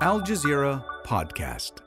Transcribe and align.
Al 0.00 0.20
Jazeera 0.20 0.84
Podcast. 1.04 1.80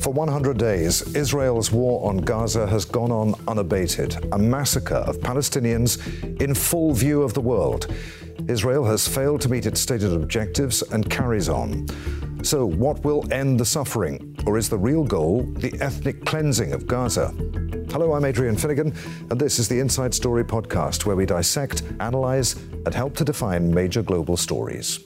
For 0.00 0.12
100 0.12 0.56
days, 0.56 1.02
Israel's 1.16 1.72
war 1.72 2.08
on 2.08 2.18
Gaza 2.18 2.68
has 2.68 2.84
gone 2.84 3.10
on 3.10 3.34
unabated, 3.48 4.16
a 4.30 4.38
massacre 4.38 4.94
of 4.94 5.18
Palestinians 5.18 5.98
in 6.40 6.54
full 6.54 6.92
view 6.92 7.22
of 7.22 7.34
the 7.34 7.40
world. 7.40 7.92
Israel 8.46 8.84
has 8.84 9.08
failed 9.08 9.40
to 9.40 9.48
meet 9.48 9.66
its 9.66 9.80
stated 9.80 10.12
objectives 10.12 10.82
and 10.82 11.10
carries 11.10 11.48
on. 11.48 11.88
So, 12.44 12.64
what 12.64 13.02
will 13.04 13.24
end 13.32 13.58
the 13.58 13.64
suffering? 13.64 14.36
Or 14.46 14.56
is 14.56 14.68
the 14.68 14.78
real 14.78 15.02
goal 15.02 15.42
the 15.56 15.74
ethnic 15.80 16.24
cleansing 16.24 16.72
of 16.72 16.86
Gaza? 16.86 17.34
Hello, 17.94 18.12
I'm 18.14 18.24
Adrian 18.24 18.56
Finighan, 18.56 18.92
and 19.30 19.40
this 19.40 19.60
is 19.60 19.68
the 19.68 19.78
Inside 19.78 20.12
Story 20.12 20.42
podcast, 20.42 21.06
where 21.06 21.14
we 21.14 21.26
dissect, 21.26 21.84
analyze, 22.00 22.56
and 22.84 22.92
help 22.92 23.14
to 23.18 23.24
define 23.24 23.72
major 23.72 24.02
global 24.02 24.36
stories. 24.36 24.98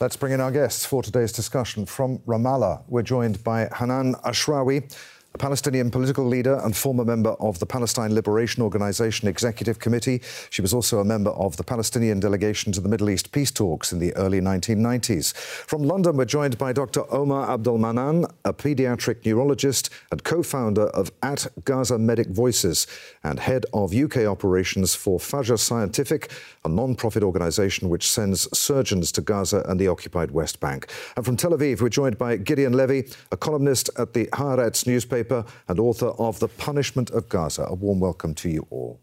Let's 0.00 0.16
bring 0.16 0.32
in 0.32 0.40
our 0.40 0.50
guests 0.50 0.84
for 0.84 1.00
today's 1.00 1.30
discussion. 1.30 1.86
From 1.86 2.18
Ramallah, 2.26 2.82
we're 2.88 3.02
joined 3.02 3.44
by 3.44 3.68
Hanan 3.72 4.16
Ashrawi, 4.24 4.92
a 5.34 5.38
Palestinian 5.38 5.90
political 5.90 6.26
leader 6.26 6.60
and 6.62 6.76
former 6.76 7.04
member 7.04 7.30
of 7.40 7.58
the 7.58 7.64
Palestine 7.64 8.14
Liberation 8.14 8.62
Organization 8.62 9.28
Executive 9.28 9.78
Committee. 9.78 10.20
She 10.50 10.60
was 10.60 10.74
also 10.74 10.98
a 10.98 11.04
member 11.04 11.30
of 11.30 11.56
the 11.56 11.64
Palestinian 11.64 12.20
delegation 12.20 12.70
to 12.72 12.80
the 12.82 12.88
Middle 12.88 13.08
East 13.08 13.32
peace 13.32 13.50
talks 13.50 13.92
in 13.92 13.98
the 13.98 14.14
early 14.16 14.40
1990s. 14.40 15.34
From 15.34 15.82
London, 15.82 16.16
we're 16.16 16.26
joined 16.26 16.58
by 16.58 16.74
Dr. 16.74 17.10
Omar 17.10 17.50
Abdel-Mannan, 17.50 18.26
a 18.44 18.52
pediatric 18.52 19.24
neurologist 19.24 19.88
and 20.10 20.22
co 20.22 20.42
founder 20.42 20.88
of 20.88 21.10
At 21.22 21.46
Gaza 21.64 21.98
Medic 21.98 22.28
Voices 22.28 22.86
and 23.24 23.40
head 23.40 23.64
of 23.72 23.94
UK 23.94 24.18
operations 24.18 24.94
for 24.94 25.18
Fajr 25.18 25.58
Scientific, 25.58 26.30
a 26.64 26.68
non 26.68 26.94
profit 26.94 27.22
organization 27.22 27.88
which 27.88 28.08
sends 28.08 28.46
surgeons 28.56 29.10
to 29.12 29.22
Gaza 29.22 29.64
and 29.66 29.80
the 29.80 29.88
occupied 29.88 30.30
West 30.30 30.60
Bank. 30.60 30.90
And 31.16 31.24
from 31.24 31.38
Tel 31.38 31.52
Aviv, 31.52 31.80
we're 31.80 31.88
joined 31.88 32.18
by 32.18 32.36
Gideon 32.36 32.74
Levy, 32.74 33.08
a 33.30 33.36
columnist 33.36 33.88
at 33.98 34.12
the 34.12 34.26
Haaretz 34.26 34.86
newspaper 34.86 35.21
and 35.30 35.78
author 35.78 36.08
of 36.18 36.38
The 36.40 36.48
Punishment 36.48 37.10
of 37.10 37.28
Gaza. 37.28 37.64
A 37.68 37.74
warm 37.74 38.00
welcome 38.00 38.34
to 38.34 38.48
you 38.48 38.66
all. 38.70 39.00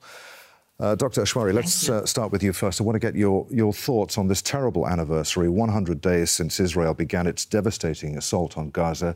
Uh, 0.79 0.95
Dr. 0.95 1.21
Ashrawi, 1.21 1.53
let's 1.53 1.89
uh, 1.89 2.05
start 2.05 2.31
with 2.31 2.41
you 2.41 2.53
first. 2.53 2.79
I 2.79 2.85
want 2.85 2.95
to 2.95 2.99
get 2.99 3.13
your, 3.13 3.45
your 3.49 3.73
thoughts 3.73 4.17
on 4.17 4.29
this 4.29 4.41
terrible 4.41 4.87
anniversary, 4.87 5.49
100 5.49 5.99
days 5.99 6.31
since 6.31 6.59
Israel 6.59 6.93
began 6.93 7.27
its 7.27 7.43
devastating 7.43 8.17
assault 8.17 8.57
on 8.57 8.69
Gaza. 8.69 9.13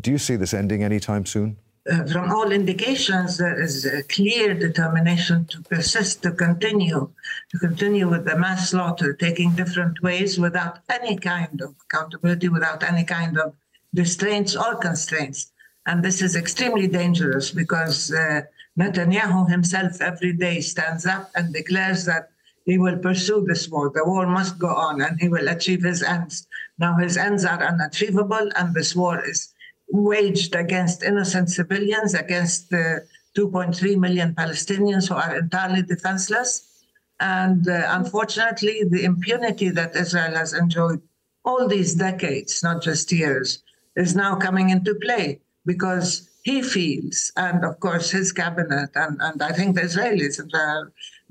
Do 0.00 0.12
you 0.12 0.18
see 0.18 0.36
this 0.36 0.54
ending 0.54 0.84
anytime 0.84 1.26
soon? 1.26 1.56
Uh, 1.90 2.04
from 2.04 2.32
all 2.32 2.50
indications, 2.50 3.38
there 3.38 3.60
is 3.60 3.84
a 3.84 4.02
clear 4.04 4.54
determination 4.54 5.44
to 5.46 5.60
persist, 5.62 6.22
to 6.22 6.32
continue, 6.32 7.12
to 7.50 7.58
continue 7.58 8.08
with 8.08 8.24
the 8.24 8.36
mass 8.36 8.70
slaughter, 8.70 9.12
taking 9.12 9.52
different 9.52 10.02
ways 10.02 10.38
without 10.38 10.80
any 10.88 11.16
kind 11.16 11.60
of 11.60 11.74
accountability, 11.84 12.48
without 12.48 12.82
any 12.82 13.04
kind 13.04 13.38
of 13.38 13.54
restraints 13.94 14.56
or 14.56 14.76
constraints. 14.76 15.52
And 15.86 16.04
this 16.04 16.20
is 16.20 16.34
extremely 16.34 16.88
dangerous 16.88 17.52
because 17.52 18.12
uh, 18.12 18.42
Netanyahu 18.78 19.48
himself 19.48 20.00
every 20.00 20.32
day 20.32 20.60
stands 20.60 21.06
up 21.06 21.30
and 21.36 21.54
declares 21.54 22.04
that 22.06 22.30
he 22.64 22.76
will 22.76 22.98
pursue 22.98 23.44
this 23.46 23.68
war. 23.68 23.92
The 23.94 24.04
war 24.04 24.26
must 24.26 24.58
go 24.58 24.68
on 24.68 25.00
and 25.00 25.18
he 25.20 25.28
will 25.28 25.48
achieve 25.48 25.84
his 25.84 26.02
ends. 26.02 26.48
Now, 26.78 26.96
his 26.98 27.16
ends 27.16 27.44
are 27.44 27.62
unachievable, 27.62 28.50
and 28.56 28.74
this 28.74 28.94
war 28.96 29.24
is 29.24 29.54
waged 29.88 30.56
against 30.56 31.04
innocent 31.04 31.48
civilians, 31.48 32.14
against 32.14 32.68
the 32.70 33.06
2.3 33.38 33.96
million 33.96 34.34
Palestinians 34.34 35.08
who 35.08 35.14
are 35.14 35.38
entirely 35.38 35.82
defenseless. 35.82 36.82
And 37.20 37.66
uh, 37.68 37.86
unfortunately, 37.90 38.82
the 38.90 39.04
impunity 39.04 39.70
that 39.70 39.94
Israel 39.94 40.34
has 40.34 40.52
enjoyed 40.52 41.00
all 41.44 41.68
these 41.68 41.94
decades, 41.94 42.64
not 42.64 42.82
just 42.82 43.12
years, 43.12 43.62
is 43.94 44.16
now 44.16 44.34
coming 44.34 44.70
into 44.70 44.96
play 44.96 45.40
because 45.66 46.30
he 46.44 46.62
feels, 46.62 47.32
and 47.36 47.64
of 47.64 47.80
course 47.80 48.10
his 48.12 48.32
cabinet, 48.32 48.90
and, 48.94 49.18
and 49.20 49.42
I 49.42 49.50
think 49.50 49.74
the 49.74 49.82
Israelis 49.82 50.40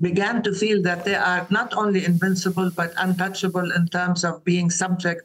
began 0.00 0.42
to 0.42 0.52
feel 0.52 0.82
that 0.82 1.06
they 1.06 1.14
are 1.14 1.46
not 1.50 1.72
only 1.74 2.04
invincible 2.04 2.70
but 2.70 2.92
untouchable 2.98 3.72
in 3.72 3.88
terms 3.88 4.24
of 4.24 4.44
being 4.44 4.68
subject 4.70 5.22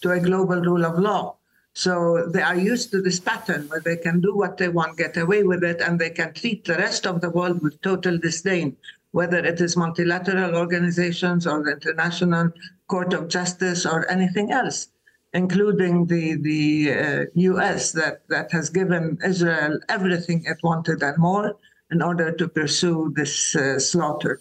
to 0.00 0.12
a 0.12 0.20
global 0.20 0.62
rule 0.62 0.86
of 0.86 0.98
law. 0.98 1.36
So 1.74 2.26
they 2.28 2.40
are 2.40 2.56
used 2.56 2.90
to 2.92 3.02
this 3.02 3.20
pattern 3.20 3.68
where 3.68 3.80
they 3.80 3.96
can 3.96 4.20
do 4.20 4.34
what 4.34 4.56
they 4.56 4.68
want, 4.68 4.96
get 4.96 5.16
away 5.18 5.42
with 5.42 5.62
it, 5.62 5.82
and 5.82 5.98
they 5.98 6.10
can 6.10 6.32
treat 6.32 6.64
the 6.64 6.76
rest 6.76 7.06
of 7.06 7.20
the 7.20 7.30
world 7.30 7.60
with 7.60 7.82
total 7.82 8.16
disdain, 8.16 8.76
whether 9.10 9.44
it 9.44 9.60
is 9.60 9.76
multilateral 9.76 10.56
organizations 10.56 11.46
or 11.46 11.62
the 11.62 11.72
International 11.72 12.50
Court 12.88 13.12
of 13.12 13.28
Justice 13.28 13.84
or 13.84 14.10
anything 14.10 14.52
else 14.52 14.88
including 15.34 16.06
the 16.06 16.36
the 16.36 16.64
uh, 16.92 17.24
U.S. 17.34 17.92
that 17.92 18.26
that 18.28 18.50
has 18.52 18.70
given 18.70 19.18
Israel 19.24 19.78
everything 19.88 20.42
it 20.46 20.58
wanted 20.62 21.02
and 21.02 21.18
more 21.18 21.56
in 21.90 22.00
order 22.00 22.32
to 22.32 22.48
pursue 22.48 23.12
this 23.14 23.54
uh, 23.54 23.78
slaughter, 23.78 24.40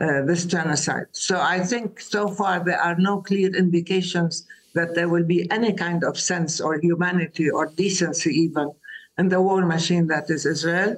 uh, 0.00 0.22
this 0.22 0.44
genocide. 0.44 1.06
So 1.12 1.40
I 1.40 1.60
think 1.60 2.00
so 2.00 2.28
far 2.28 2.64
there 2.64 2.80
are 2.80 2.96
no 2.96 3.20
clear 3.20 3.54
indications 3.54 4.46
that 4.74 4.94
there 4.94 5.08
will 5.08 5.24
be 5.24 5.50
any 5.50 5.72
kind 5.72 6.04
of 6.04 6.18
sense 6.18 6.60
or 6.60 6.78
humanity 6.78 7.50
or 7.50 7.66
decency 7.66 8.30
even 8.30 8.72
in 9.18 9.28
the 9.28 9.42
war 9.42 9.66
machine 9.66 10.06
that 10.06 10.30
is 10.30 10.46
Israel. 10.46 10.96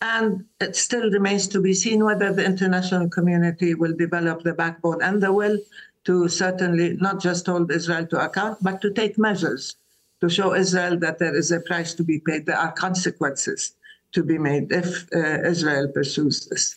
And 0.00 0.44
it 0.60 0.76
still 0.76 1.10
remains 1.10 1.48
to 1.48 1.60
be 1.60 1.72
seen 1.72 2.04
whether 2.04 2.32
the 2.32 2.44
international 2.44 3.08
community 3.08 3.74
will 3.74 3.96
develop 3.96 4.42
the 4.42 4.52
backbone 4.52 5.02
and 5.02 5.22
the 5.22 5.32
will 5.32 5.58
to 6.06 6.28
certainly 6.28 6.96
not 7.00 7.20
just 7.20 7.46
hold 7.46 7.70
Israel 7.70 8.06
to 8.06 8.24
account, 8.24 8.58
but 8.62 8.80
to 8.80 8.90
take 8.92 9.18
measures 9.18 9.76
to 10.20 10.28
show 10.28 10.54
Israel 10.54 10.98
that 10.98 11.18
there 11.18 11.36
is 11.36 11.50
a 11.52 11.60
price 11.60 11.94
to 11.94 12.02
be 12.02 12.20
paid. 12.20 12.46
There 12.46 12.58
are 12.58 12.72
consequences 12.72 13.72
to 14.12 14.22
be 14.22 14.38
made 14.38 14.72
if 14.72 15.12
uh, 15.12 15.42
Israel 15.42 15.88
pursues 15.88 16.46
this. 16.46 16.76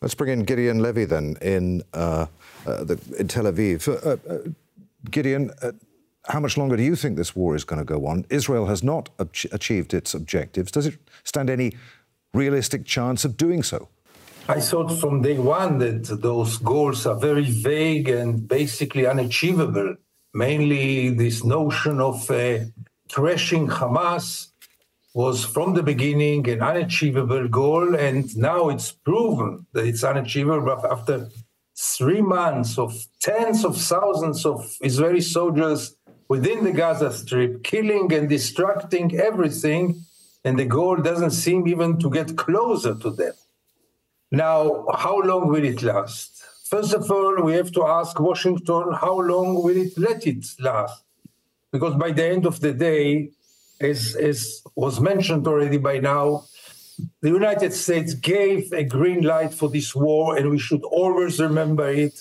Let's 0.00 0.14
bring 0.14 0.30
in 0.30 0.44
Gideon 0.44 0.80
Levy 0.80 1.04
then 1.04 1.36
in, 1.40 1.82
uh, 1.92 2.26
uh, 2.66 2.84
the, 2.84 2.98
in 3.18 3.28
Tel 3.28 3.44
Aviv. 3.44 3.88
Uh, 3.88 4.16
uh, 4.28 4.38
Gideon, 5.10 5.50
uh, 5.62 5.72
how 6.24 6.40
much 6.40 6.56
longer 6.56 6.76
do 6.76 6.82
you 6.82 6.96
think 6.96 7.16
this 7.16 7.36
war 7.36 7.54
is 7.54 7.64
going 7.64 7.78
to 7.78 7.84
go 7.84 8.06
on? 8.06 8.24
Israel 8.30 8.66
has 8.66 8.82
not 8.82 9.10
achieved 9.52 9.94
its 9.94 10.12
objectives. 10.14 10.72
Does 10.72 10.86
it 10.86 10.98
stand 11.24 11.48
any 11.48 11.72
realistic 12.34 12.84
chance 12.84 13.24
of 13.24 13.36
doing 13.36 13.62
so? 13.62 13.88
I 14.48 14.60
thought 14.60 14.92
from 15.00 15.22
day 15.22 15.38
one 15.38 15.78
that 15.78 16.04
those 16.22 16.58
goals 16.58 17.04
are 17.04 17.18
very 17.18 17.50
vague 17.50 18.08
and 18.08 18.46
basically 18.46 19.04
unachievable. 19.04 19.96
Mainly, 20.34 21.10
this 21.10 21.42
notion 21.42 22.00
of 22.00 22.30
uh, 22.30 22.58
crashing 23.10 23.66
Hamas 23.66 24.52
was 25.14 25.44
from 25.44 25.74
the 25.74 25.82
beginning 25.82 26.48
an 26.48 26.62
unachievable 26.62 27.48
goal, 27.48 27.96
and 27.96 28.36
now 28.36 28.68
it's 28.68 28.92
proven 28.92 29.66
that 29.72 29.84
it's 29.84 30.04
unachievable 30.04 30.80
after 30.92 31.28
three 31.76 32.22
months 32.22 32.78
of 32.78 32.94
tens 33.20 33.64
of 33.64 33.76
thousands 33.76 34.46
of 34.46 34.76
Israeli 34.80 35.22
soldiers 35.22 35.96
within 36.28 36.62
the 36.62 36.72
Gaza 36.72 37.12
Strip, 37.12 37.64
killing 37.64 38.12
and 38.12 38.30
destructing 38.30 39.12
everything, 39.14 40.04
and 40.44 40.56
the 40.56 40.66
goal 40.66 40.96
doesn't 40.98 41.32
seem 41.32 41.66
even 41.66 41.98
to 41.98 42.08
get 42.08 42.36
closer 42.36 42.94
to 42.94 43.10
them. 43.10 43.34
Now, 44.36 44.84
how 44.94 45.18
long 45.22 45.48
will 45.48 45.64
it 45.64 45.82
last? 45.82 46.44
First 46.68 46.92
of 46.92 47.10
all, 47.10 47.42
we 47.42 47.54
have 47.54 47.72
to 47.72 47.86
ask 47.86 48.20
Washington 48.20 48.92
how 48.92 49.18
long 49.18 49.62
will 49.62 49.78
it 49.78 49.96
let 49.96 50.26
it 50.26 50.44
last? 50.60 51.04
Because 51.72 51.94
by 51.94 52.10
the 52.10 52.26
end 52.34 52.44
of 52.44 52.60
the 52.60 52.74
day, 52.74 53.30
as, 53.80 54.14
as 54.14 54.60
was 54.74 55.00
mentioned 55.00 55.46
already 55.46 55.78
by 55.78 56.00
now, 56.00 56.44
the 57.22 57.30
United 57.30 57.72
States 57.72 58.12
gave 58.12 58.70
a 58.74 58.84
green 58.84 59.22
light 59.22 59.54
for 59.54 59.70
this 59.70 59.94
war, 59.94 60.36
and 60.36 60.50
we 60.50 60.58
should 60.58 60.84
always 60.84 61.40
remember 61.40 61.88
it 61.88 62.20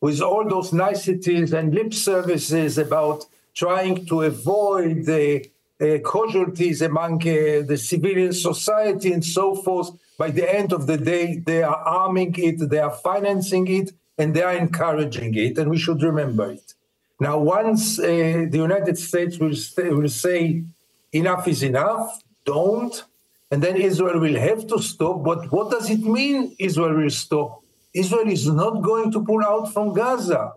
with 0.00 0.20
all 0.20 0.48
those 0.48 0.72
niceties 0.72 1.52
and 1.52 1.74
lip 1.74 1.92
services 1.92 2.78
about 2.78 3.24
trying 3.54 4.06
to 4.06 4.22
avoid 4.22 5.04
the 5.04 5.44
uh, 5.80 5.98
casualties 6.08 6.80
among 6.80 7.14
uh, 7.22 7.66
the 7.66 7.76
civilian 7.76 8.32
society 8.32 9.12
and 9.12 9.24
so 9.24 9.56
forth 9.56 9.90
by 10.18 10.30
the 10.30 10.46
end 10.52 10.72
of 10.72 10.86
the 10.86 10.96
day, 10.96 11.38
they 11.38 11.62
are 11.62 11.76
arming 11.76 12.34
it, 12.38 12.70
they 12.70 12.78
are 12.78 12.90
financing 12.90 13.66
it, 13.68 13.92
and 14.18 14.34
they 14.34 14.42
are 14.42 14.54
encouraging 14.54 15.34
it, 15.34 15.58
and 15.58 15.70
we 15.70 15.78
should 15.78 16.02
remember 16.02 16.50
it. 16.52 16.74
Now, 17.20 17.38
once 17.38 17.98
uh, 17.98 18.02
the 18.50 18.58
United 18.68 18.98
States 18.98 19.38
will, 19.38 19.54
stay, 19.54 19.90
will 19.90 20.08
say 20.08 20.64
enough 21.12 21.48
is 21.48 21.62
enough, 21.62 22.22
don't, 22.44 23.04
and 23.50 23.62
then 23.62 23.76
Israel 23.76 24.18
will 24.20 24.38
have 24.38 24.66
to 24.68 24.80
stop. 24.82 25.22
But 25.22 25.50
what 25.52 25.70
does 25.70 25.88
it 25.90 26.00
mean 26.00 26.54
Israel 26.58 26.94
will 26.94 27.10
stop? 27.10 27.62
Israel 27.94 28.28
is 28.28 28.46
not 28.46 28.82
going 28.82 29.12
to 29.12 29.24
pull 29.24 29.42
out 29.44 29.72
from 29.72 29.94
Gaza. 29.94 30.52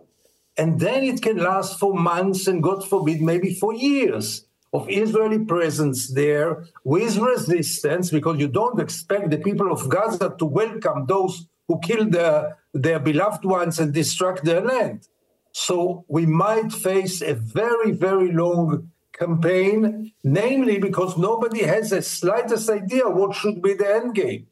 And 0.58 0.78
then 0.78 1.04
it 1.04 1.22
can 1.22 1.38
last 1.38 1.78
for 1.78 1.94
months 1.94 2.46
and, 2.46 2.62
God 2.62 2.86
forbid, 2.86 3.22
maybe 3.22 3.54
for 3.54 3.72
years 3.72 4.44
of 4.72 4.88
Israeli 4.88 5.44
presence 5.44 6.08
there 6.08 6.64
with 6.84 7.16
resistance, 7.16 8.10
because 8.10 8.38
you 8.38 8.48
don't 8.48 8.80
expect 8.80 9.30
the 9.30 9.38
people 9.38 9.72
of 9.72 9.88
Gaza 9.88 10.34
to 10.38 10.44
welcome 10.44 11.06
those 11.06 11.46
who 11.66 11.78
kill 11.80 12.08
their, 12.08 12.58
their 12.72 12.98
beloved 12.98 13.44
ones 13.44 13.78
and 13.78 13.94
destruct 13.94 14.42
their 14.42 14.60
land. 14.60 15.08
So 15.52 16.04
we 16.08 16.26
might 16.26 16.72
face 16.72 17.20
a 17.22 17.34
very, 17.34 17.92
very 17.92 18.32
long 18.32 18.90
campaign, 19.12 20.12
namely 20.24 20.78
because 20.78 21.18
nobody 21.18 21.62
has 21.64 21.90
the 21.90 22.02
slightest 22.02 22.70
idea 22.70 23.08
what 23.08 23.34
should 23.34 23.60
be 23.60 23.74
the 23.74 23.94
end 23.96 24.14
game. 24.14 24.46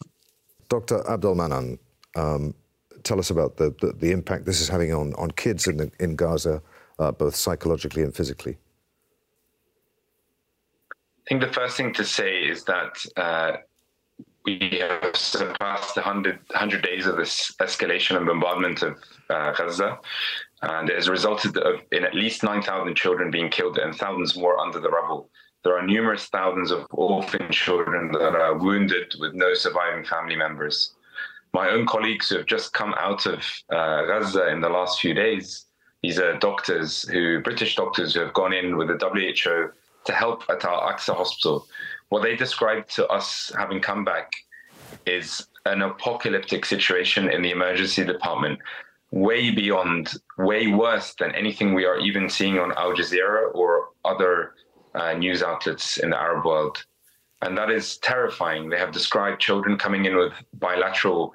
Dr. 0.68 1.08
Abdel 1.08 1.34
Mannan, 1.34 1.78
um, 2.16 2.54
tell 3.04 3.18
us 3.18 3.30
about 3.30 3.56
the, 3.56 3.74
the, 3.80 3.92
the, 3.92 4.10
impact 4.10 4.44
this 4.44 4.60
is 4.60 4.68
having 4.68 4.92
on, 4.92 5.14
on 5.14 5.30
kids 5.30 5.66
in, 5.66 5.78
the, 5.78 5.90
in 5.98 6.16
Gaza, 6.16 6.60
uh, 6.98 7.12
both 7.12 7.34
psychologically 7.34 8.02
and 8.02 8.14
physically. 8.14 8.58
I 11.28 11.34
think 11.36 11.42
the 11.42 11.52
first 11.52 11.76
thing 11.76 11.92
to 11.92 12.04
say 12.04 12.38
is 12.38 12.64
that 12.64 13.04
uh, 13.18 13.58
we 14.46 14.78
have 14.80 15.14
surpassed 15.14 15.94
the 15.94 16.00
100, 16.00 16.38
100, 16.48 16.80
days 16.80 17.04
of 17.04 17.18
this 17.18 17.54
escalation 17.60 18.16
and 18.16 18.24
bombardment 18.24 18.80
of 18.80 18.96
uh, 19.28 19.52
Gaza. 19.52 19.98
And 20.62 20.88
it 20.88 20.96
has 20.96 21.10
resulted 21.10 21.58
in 21.92 22.04
at 22.04 22.14
least 22.14 22.42
9,000 22.42 22.96
children 22.96 23.30
being 23.30 23.50
killed 23.50 23.76
and 23.76 23.94
thousands 23.94 24.38
more 24.38 24.58
under 24.58 24.80
the 24.80 24.88
rubble. 24.88 25.28
There 25.64 25.76
are 25.76 25.86
numerous 25.86 26.28
thousands 26.28 26.70
of 26.70 26.86
orphan 26.92 27.52
children 27.52 28.10
that 28.12 28.34
are 28.34 28.56
wounded 28.56 29.12
with 29.20 29.34
no 29.34 29.52
surviving 29.52 30.06
family 30.06 30.36
members. 30.36 30.94
My 31.52 31.68
own 31.68 31.84
colleagues 31.84 32.30
who 32.30 32.38
have 32.38 32.46
just 32.46 32.72
come 32.72 32.94
out 32.96 33.26
of 33.26 33.44
uh, 33.70 34.06
Gaza 34.06 34.48
in 34.48 34.62
the 34.62 34.70
last 34.70 34.98
few 34.98 35.12
days, 35.12 35.66
these 36.02 36.18
are 36.18 36.38
doctors 36.38 37.06
who, 37.06 37.42
British 37.42 37.76
doctors 37.76 38.14
who 38.14 38.20
have 38.20 38.32
gone 38.32 38.54
in 38.54 38.78
with 38.78 38.88
the 38.88 38.96
WHO 38.96 39.72
to 40.08 40.14
help 40.14 40.42
at 40.48 40.64
Al 40.64 40.80
Aqsa 40.90 41.14
Hospital. 41.14 41.66
What 42.08 42.22
they 42.22 42.34
described 42.34 42.88
to 42.96 43.06
us 43.08 43.52
having 43.56 43.80
come 43.80 44.04
back 44.04 44.32
is 45.06 45.46
an 45.66 45.82
apocalyptic 45.82 46.64
situation 46.64 47.30
in 47.30 47.42
the 47.42 47.50
emergency 47.50 48.04
department, 48.04 48.58
way 49.10 49.50
beyond, 49.50 50.14
way 50.38 50.66
worse 50.66 51.14
than 51.20 51.34
anything 51.34 51.74
we 51.74 51.84
are 51.84 51.98
even 51.98 52.28
seeing 52.28 52.58
on 52.58 52.72
Al 52.72 52.94
Jazeera 52.94 53.54
or 53.54 53.90
other 54.04 54.54
uh, 54.94 55.12
news 55.12 55.42
outlets 55.42 55.98
in 55.98 56.10
the 56.10 56.16
Arab 56.16 56.44
world. 56.44 56.76
And 57.42 57.56
that 57.58 57.70
is 57.70 57.98
terrifying. 57.98 58.70
They 58.70 58.78
have 58.78 58.92
described 58.92 59.40
children 59.40 59.76
coming 59.76 60.06
in 60.06 60.16
with 60.16 60.32
bilateral 60.54 61.34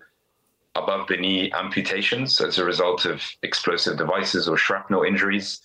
above 0.76 1.08
the 1.08 1.18
knee 1.18 1.52
amputations 1.52 2.42
as 2.42 2.58
a 2.58 2.66
result 2.66 3.06
of 3.06 3.22
explosive 3.44 3.98
devices 4.00 4.50
or 4.50 4.58
shrapnel 4.58 5.04
injuries. 5.04 5.62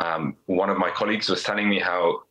Um, 0.00 0.36
one 0.46 0.68
of 0.68 0.76
my 0.76 0.90
colleagues 0.90 1.30
was 1.30 1.42
telling 1.42 1.68
me 1.68 1.78
how, 1.80 2.24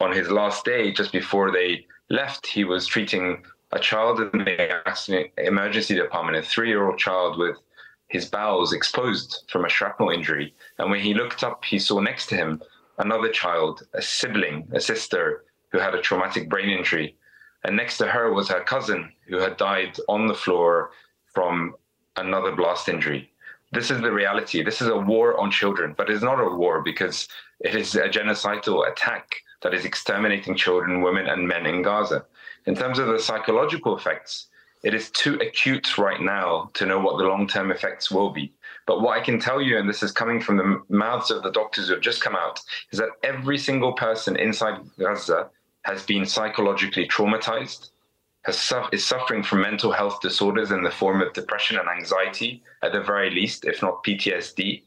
on 0.00 0.12
his 0.12 0.30
last 0.30 0.64
day, 0.64 0.92
just 0.92 1.12
before 1.12 1.50
they 1.50 1.86
left, 2.10 2.46
he 2.46 2.64
was 2.64 2.86
treating 2.86 3.44
a 3.72 3.78
child 3.78 4.20
in 4.20 4.44
the 4.44 4.70
accident 4.86 5.30
emergency 5.38 5.94
department, 5.94 6.36
a 6.36 6.42
three 6.42 6.68
year 6.68 6.86
old 6.86 6.98
child 6.98 7.38
with 7.38 7.56
his 8.08 8.26
bowels 8.26 8.72
exposed 8.72 9.44
from 9.50 9.64
a 9.64 9.68
shrapnel 9.68 10.10
injury. 10.10 10.54
And 10.78 10.90
when 10.90 11.00
he 11.00 11.14
looked 11.14 11.42
up, 11.42 11.64
he 11.64 11.78
saw 11.78 12.00
next 12.00 12.26
to 12.26 12.36
him 12.36 12.62
another 12.98 13.30
child, 13.30 13.82
a 13.94 14.02
sibling, 14.02 14.68
a 14.72 14.80
sister 14.80 15.44
who 15.72 15.78
had 15.78 15.94
a 15.94 16.00
traumatic 16.00 16.48
brain 16.48 16.68
injury. 16.68 17.16
And 17.64 17.76
next 17.76 17.98
to 17.98 18.06
her 18.06 18.32
was 18.32 18.48
her 18.48 18.60
cousin 18.60 19.10
who 19.26 19.38
had 19.38 19.56
died 19.56 19.96
on 20.08 20.26
the 20.26 20.34
floor 20.34 20.90
from 21.32 21.74
another 22.16 22.54
blast 22.54 22.88
injury. 22.88 23.32
This 23.72 23.90
is 23.90 24.00
the 24.00 24.12
reality. 24.12 24.62
This 24.62 24.80
is 24.80 24.88
a 24.88 24.96
war 24.96 25.40
on 25.40 25.50
children, 25.50 25.94
but 25.96 26.08
it's 26.10 26.22
not 26.22 26.38
a 26.38 26.56
war 26.56 26.82
because 26.82 27.26
it 27.60 27.74
is 27.74 27.96
a 27.96 28.08
genocidal 28.08 28.88
attack 28.88 29.34
that 29.64 29.74
is 29.74 29.84
exterminating 29.86 30.54
children, 30.54 31.00
women, 31.00 31.26
and 31.26 31.48
men 31.48 31.66
in 31.66 31.82
Gaza. 31.82 32.24
In 32.66 32.76
terms 32.76 32.98
of 32.98 33.08
the 33.08 33.18
psychological 33.18 33.96
effects, 33.96 34.46
it 34.84 34.92
is 34.92 35.10
too 35.10 35.36
acute 35.36 35.96
right 35.96 36.20
now 36.20 36.70
to 36.74 36.84
know 36.84 37.00
what 37.00 37.16
the 37.16 37.24
long 37.24 37.48
term 37.48 37.72
effects 37.72 38.10
will 38.10 38.30
be. 38.30 38.52
But 38.86 39.00
what 39.00 39.18
I 39.18 39.24
can 39.24 39.40
tell 39.40 39.62
you, 39.62 39.78
and 39.78 39.88
this 39.88 40.02
is 40.02 40.12
coming 40.12 40.40
from 40.42 40.58
the 40.58 40.82
mouths 40.90 41.30
of 41.30 41.42
the 41.42 41.50
doctors 41.50 41.88
who 41.88 41.94
have 41.94 42.02
just 42.02 42.20
come 42.20 42.36
out, 42.36 42.60
is 42.92 42.98
that 42.98 43.08
every 43.22 43.56
single 43.56 43.94
person 43.94 44.36
inside 44.36 44.80
Gaza 44.98 45.48
has 45.86 46.04
been 46.04 46.26
psychologically 46.26 47.08
traumatized, 47.08 47.88
su- 48.50 48.88
is 48.92 49.04
suffering 49.04 49.42
from 49.42 49.62
mental 49.62 49.92
health 49.92 50.20
disorders 50.20 50.70
in 50.72 50.82
the 50.82 50.90
form 50.90 51.22
of 51.22 51.32
depression 51.32 51.78
and 51.78 51.88
anxiety, 51.88 52.62
at 52.82 52.92
the 52.92 53.00
very 53.00 53.30
least, 53.30 53.64
if 53.64 53.80
not 53.80 54.04
PTSD. 54.04 54.82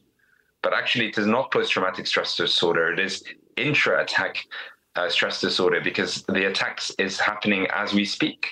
But 0.62 0.72
actually, 0.72 1.08
it 1.08 1.18
is 1.18 1.26
not 1.26 1.50
post 1.50 1.72
traumatic 1.72 2.06
stress 2.06 2.36
disorder, 2.36 2.92
it 2.92 3.00
is 3.00 3.24
intra 3.60 4.02
attack 4.02 4.46
uh, 4.96 5.08
stress 5.08 5.40
disorder 5.40 5.80
because 5.80 6.22
the 6.28 6.48
attacks 6.48 6.90
is 6.98 7.20
happening 7.20 7.66
as 7.74 7.94
we 7.94 8.04
speak. 8.04 8.48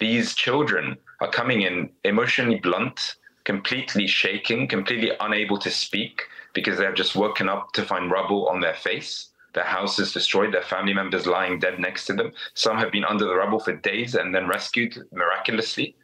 These 0.00 0.34
children 0.34 0.96
are 1.20 1.30
coming 1.30 1.62
in 1.62 1.90
emotionally 2.04 2.58
blunt, 2.58 3.16
completely 3.44 4.06
shaking, 4.06 4.66
completely 4.68 5.12
unable 5.20 5.58
to 5.58 5.70
speak 5.70 6.22
because 6.54 6.78
they 6.78 6.84
have 6.84 6.94
just 6.94 7.14
woken 7.14 7.48
up 7.48 7.72
to 7.72 7.84
find 7.84 8.10
rubble 8.10 8.48
on 8.48 8.60
their 8.60 8.74
face. 8.74 9.28
Their 9.54 9.64
house 9.64 9.98
is 9.98 10.12
destroyed, 10.12 10.52
their 10.52 10.62
family 10.62 10.94
members 10.94 11.26
lying 11.26 11.58
dead 11.58 11.78
next 11.78 12.06
to 12.06 12.14
them. 12.14 12.32
Some 12.54 12.78
have 12.78 12.90
been 12.90 13.04
under 13.04 13.26
the 13.26 13.34
rubble 13.34 13.60
for 13.60 13.76
days 13.76 14.14
and 14.14 14.34
then 14.34 14.48
rescued 14.48 14.96
miraculously. 15.12 15.94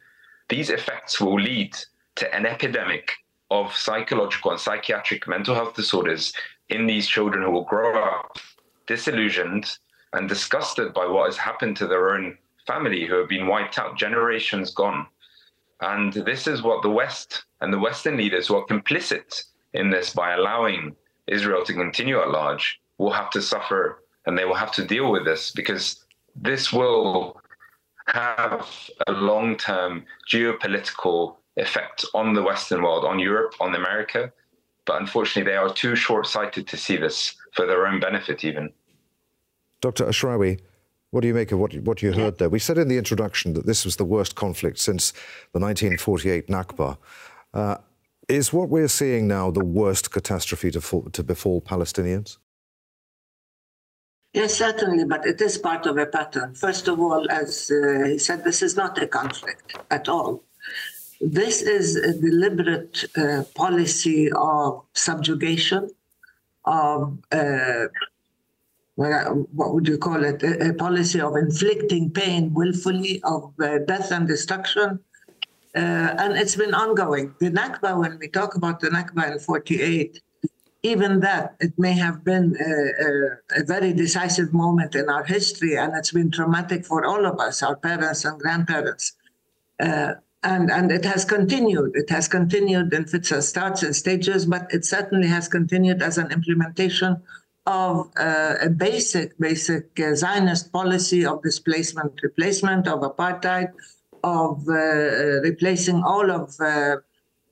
These 0.49 0.69
effects 0.69 1.19
will 1.19 1.39
lead 1.39 1.75
to 2.15 2.33
an 2.33 2.45
epidemic 2.45 3.11
of 3.51 3.75
psychological 3.75 4.51
and 4.51 4.59
psychiatric 4.59 5.27
mental 5.27 5.55
health 5.55 5.75
disorders 5.75 6.33
in 6.69 6.85
these 6.85 7.07
children 7.07 7.43
who 7.43 7.51
will 7.51 7.65
grow 7.65 8.01
up 8.01 8.37
disillusioned 8.87 9.77
and 10.13 10.27
disgusted 10.27 10.93
by 10.93 11.05
what 11.05 11.27
has 11.27 11.37
happened 11.37 11.77
to 11.77 11.87
their 11.87 12.15
own 12.15 12.37
family 12.65 13.05
who 13.05 13.15
have 13.15 13.29
been 13.29 13.47
wiped 13.47 13.77
out, 13.77 13.97
generations 13.97 14.73
gone. 14.73 15.05
And 15.81 16.13
this 16.13 16.47
is 16.47 16.61
what 16.61 16.81
the 16.81 16.89
West 16.89 17.45
and 17.61 17.71
the 17.71 17.79
Western 17.79 18.17
leaders 18.17 18.47
who 18.47 18.55
are 18.55 18.65
complicit 18.65 19.43
in 19.73 19.89
this 19.89 20.13
by 20.13 20.33
allowing 20.33 20.95
Israel 21.27 21.63
to 21.65 21.73
continue 21.73 22.19
at 22.19 22.31
large 22.31 22.79
will 22.97 23.11
have 23.11 23.29
to 23.31 23.41
suffer 23.41 24.03
and 24.25 24.37
they 24.37 24.45
will 24.45 24.55
have 24.55 24.71
to 24.73 24.85
deal 24.85 25.11
with 25.11 25.25
this 25.25 25.51
because 25.51 26.05
this 26.35 26.73
will 26.73 27.39
have 28.07 28.67
a 29.07 29.11
long 29.11 29.55
term 29.55 30.05
geopolitical 30.31 31.35
effect 31.57 32.05
on 32.13 32.33
the 32.33 32.43
Western 32.43 32.81
world, 32.81 33.05
on 33.05 33.19
Europe, 33.19 33.53
on 33.59 33.75
America. 33.75 34.31
But 34.85 35.01
unfortunately, 35.01 35.51
they 35.51 35.57
are 35.57 35.73
too 35.73 35.95
short 35.95 36.27
sighted 36.27 36.67
to 36.67 36.77
see 36.77 36.97
this 36.97 37.35
for 37.53 37.65
their 37.65 37.85
own 37.85 37.99
benefit, 37.99 38.43
even. 38.43 38.71
Dr. 39.81 40.05
Ashrawi, 40.05 40.59
what 41.11 41.21
do 41.21 41.27
you 41.27 41.33
make 41.33 41.51
of 41.51 41.59
what, 41.59 41.73
what 41.79 42.01
you 42.01 42.11
heard 42.11 42.37
there? 42.37 42.49
We 42.49 42.59
said 42.59 42.77
in 42.77 42.87
the 42.87 42.97
introduction 42.97 43.53
that 43.53 43.65
this 43.65 43.85
was 43.85 43.95
the 43.95 44.05
worst 44.05 44.35
conflict 44.35 44.79
since 44.79 45.11
the 45.53 45.59
1948 45.59 46.47
Nakba. 46.47 46.97
Uh, 47.53 47.77
is 48.27 48.53
what 48.53 48.69
we're 48.69 48.87
seeing 48.87 49.27
now 49.27 49.49
the 49.49 49.65
worst 49.65 50.11
catastrophe 50.11 50.69
to, 50.71 50.81
fall, 50.81 51.09
to 51.11 51.23
befall 51.23 51.61
Palestinians? 51.61 52.37
Yes, 54.33 54.53
certainly, 54.53 55.05
but 55.05 55.25
it 55.25 55.41
is 55.41 55.57
part 55.57 55.87
of 55.87 55.97
a 55.97 56.05
pattern. 56.05 56.53
First 56.53 56.87
of 56.87 56.99
all, 56.99 57.25
as 57.31 57.71
uh, 57.71 58.05
he 58.05 58.19
said, 58.19 58.43
this 58.43 58.61
is 58.61 58.75
not 58.77 59.01
a 59.01 59.07
conflict 59.07 59.75
at 59.89 60.07
all. 60.07 60.43
This 61.21 61.61
is 61.61 61.97
a 61.97 62.13
deliberate 62.13 63.03
uh, 63.17 63.43
policy 63.53 64.31
of 64.31 64.85
subjugation, 64.93 65.89
of 66.63 67.17
uh, 67.31 67.87
what 68.95 69.73
would 69.73 69.87
you 69.87 69.97
call 69.97 70.23
it? 70.23 70.43
A, 70.43 70.69
a, 70.69 70.73
policy 70.73 71.19
of 71.21 71.35
inflicting 71.35 72.09
pain 72.11 72.53
willfully, 72.53 73.21
of 73.23 73.53
uh, 73.61 73.79
death 73.79 74.11
and 74.11 74.27
destruction. 74.27 74.99
Uh, 75.75 75.79
and 76.19 76.37
it's 76.37 76.55
been 76.55 76.73
ongoing. 76.73 77.33
The 77.39 77.51
Nakba, 77.51 77.97
when 77.97 78.17
we 78.19 78.27
talk 78.27 78.55
about 78.55 78.79
the 78.79 78.89
Nakba 78.89 79.31
in 79.33 79.39
48, 79.39 80.21
even 80.83 81.19
that, 81.19 81.55
it 81.59 81.77
may 81.77 81.93
have 81.93 82.23
been 82.23 82.55
a, 82.59 83.59
a, 83.59 83.61
a, 83.61 83.65
very 83.65 83.93
decisive 83.93 84.53
moment 84.53 84.95
in 84.95 85.09
our 85.09 85.23
history, 85.23 85.75
and 85.75 85.93
it's 85.95 86.11
been 86.11 86.31
traumatic 86.31 86.85
for 86.85 87.05
all 87.05 87.25
of 87.25 87.39
us, 87.39 87.61
our 87.61 87.75
parents 87.75 88.23
and 88.25 88.39
grandparents. 88.39 89.13
Uh, 89.79 90.13
and, 90.43 90.71
and 90.71 90.91
it 90.91 91.03
has 91.05 91.25
continued. 91.25 91.91
It 91.95 92.09
has 92.09 92.27
continued 92.27 92.93
in 92.93 93.05
fits 93.05 93.31
and 93.31 93.43
starts 93.43 93.83
and 93.83 93.95
stages, 93.95 94.45
but 94.45 94.67
it 94.73 94.85
certainly 94.85 95.27
has 95.27 95.47
continued 95.47 96.01
as 96.01 96.17
an 96.17 96.31
implementation 96.31 97.21
of 97.65 98.09
uh, 98.17 98.55
a 98.61 98.69
basic, 98.69 99.37
basic 99.37 99.99
uh, 99.99 100.15
Zionist 100.15 100.71
policy 100.71 101.25
of 101.25 101.43
displacement, 101.43 102.13
replacement 102.23 102.87
of 102.87 103.01
apartheid, 103.01 103.71
of 104.23 104.67
uh, 104.67 104.73
uh 104.73 105.41
replacing 105.41 106.03
all 106.03 106.29
of 106.29 106.53
uh, 106.59 106.97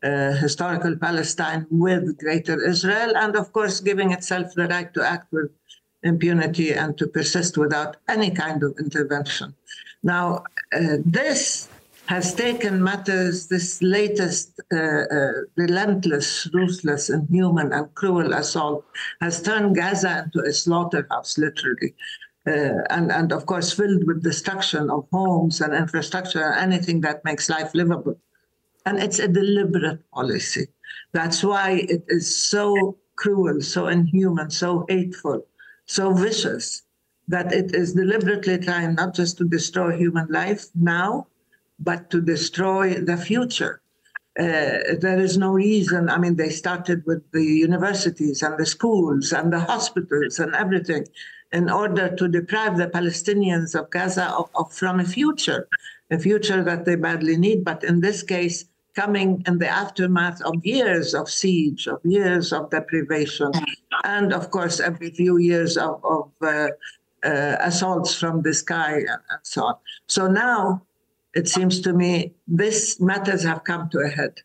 uh, 0.04 0.32
historical 0.34 0.96
Palestine 0.98 1.66
with 1.70 2.18
Greater 2.18 2.62
Israel, 2.62 3.16
and 3.16 3.36
of 3.36 3.54
course 3.54 3.80
giving 3.80 4.12
itself 4.12 4.54
the 4.56 4.68
right 4.68 4.94
to 4.94 5.02
act 5.04 5.32
with 5.32 5.50
impunity 6.04 6.74
and 6.74 6.98
to 6.98 7.08
persist 7.08 7.58
without 7.58 7.98
any 8.08 8.32
kind 8.32 8.64
of 8.64 8.76
intervention. 8.80 9.56
Now, 10.04 10.44
this 11.06 11.68
has 12.08 12.34
taken 12.34 12.82
matters, 12.82 13.48
this 13.48 13.82
latest 13.82 14.60
uh, 14.74 14.78
uh, 14.78 15.32
relentless, 15.58 16.50
ruthless, 16.54 17.10
inhuman, 17.10 17.74
and 17.74 17.94
cruel 17.96 18.34
assault 18.34 18.86
has 19.22 19.42
turned 19.42 19.76
Gaza 19.76 20.24
into 20.24 20.48
a 20.48 20.54
slaughterhouse, 20.54 21.38
literally. 21.38 21.94
Uh, 22.48 22.80
and, 22.90 23.12
and 23.12 23.34
of 23.34 23.46
course, 23.46 23.74
filled 23.74 24.08
with 24.08 24.24
destruction 24.24 24.90
of 24.90 25.06
homes 25.12 25.60
and 25.60 25.74
infrastructure 25.74 26.44
and 26.44 26.74
anything 26.74 27.02
that 27.02 27.26
makes 27.26 27.50
life 27.50 27.72
livable. 27.74 28.18
And 28.86 29.00
it's 29.00 29.20
a 29.20 29.28
deliberate 29.28 30.00
policy. 30.12 30.68
That's 31.12 31.44
why 31.44 31.86
it 31.90 32.06
is 32.08 32.34
so 32.34 32.98
cruel, 33.18 33.60
so 33.62 33.88
inhuman, 33.88 34.50
so 34.50 34.86
hateful, 34.88 35.46
so 35.86 36.14
vicious 36.14 36.84
that 37.28 37.52
it 37.52 37.76
is 37.76 37.94
deliberately 37.94 38.58
trying 38.60 38.96
not 38.96 39.14
just 39.14 39.38
to 39.40 39.44
destroy 39.44 39.98
human 39.98 40.28
life 40.30 40.68
now, 40.74 41.28
but 41.80 42.10
to 42.10 42.22
destroy 42.22 42.96
the 42.96 43.18
future. 43.18 43.82
Uh, 44.40 44.96
there 45.00 45.20
is 45.20 45.38
no 45.38 45.52
reason. 45.52 46.10
I 46.10 46.18
mean, 46.18 46.36
they 46.36 46.50
started 46.50 47.04
with 47.06 47.24
the 47.32 47.44
universities 47.44 48.44
and 48.44 48.58
the 48.58 48.66
schools 48.66 49.34
and 49.34 49.52
the 49.52 49.60
hospitals 49.60 50.40
and 50.40 50.54
everything 50.54 51.08
in 51.52 51.70
order 51.70 52.16
to 52.16 52.28
deprive 52.28 52.78
the 52.78 52.88
Palestinians 52.88 53.74
of 53.74 53.90
Gaza 53.90 54.26
of, 54.26 54.50
of, 54.56 54.72
from 54.74 55.00
a 55.00 55.06
future, 55.06 55.68
a 56.12 56.20
future 56.20 56.64
that 56.64 56.86
they 56.86 56.96
badly 56.96 57.38
need. 57.38 57.64
But 57.64 57.84
in 57.84 58.02
this 58.02 58.22
case, 58.22 58.66
coming 58.96 59.44
in 59.48 59.58
the 59.60 59.68
aftermath 59.68 60.42
of 60.42 60.64
years 60.66 61.14
of 61.14 61.30
siege, 61.30 61.88
of 61.88 62.00
years 62.04 62.52
of 62.52 62.70
deprivation, 62.70 63.52
and 64.04 64.34
of 64.34 64.52
course, 64.52 64.80
every 64.80 65.12
few 65.12 65.38
years 65.38 65.78
of, 65.78 66.04
of 66.04 66.32
uh, 66.42 66.68
uh, 67.24 67.56
assaults 67.60 68.14
from 68.14 68.42
the 68.42 68.54
sky 68.54 68.98
and, 68.98 69.22
and 69.30 69.40
so 69.44 69.66
on. 69.66 69.76
So 70.08 70.28
now 70.28 70.82
it 71.34 71.48
seems 71.48 71.82
to 71.82 71.94
me 71.94 72.34
these 72.48 73.00
matters 73.00 73.44
have 73.44 73.64
come 73.64 73.90
to 73.90 74.00
a 74.00 74.08
head. 74.08 74.42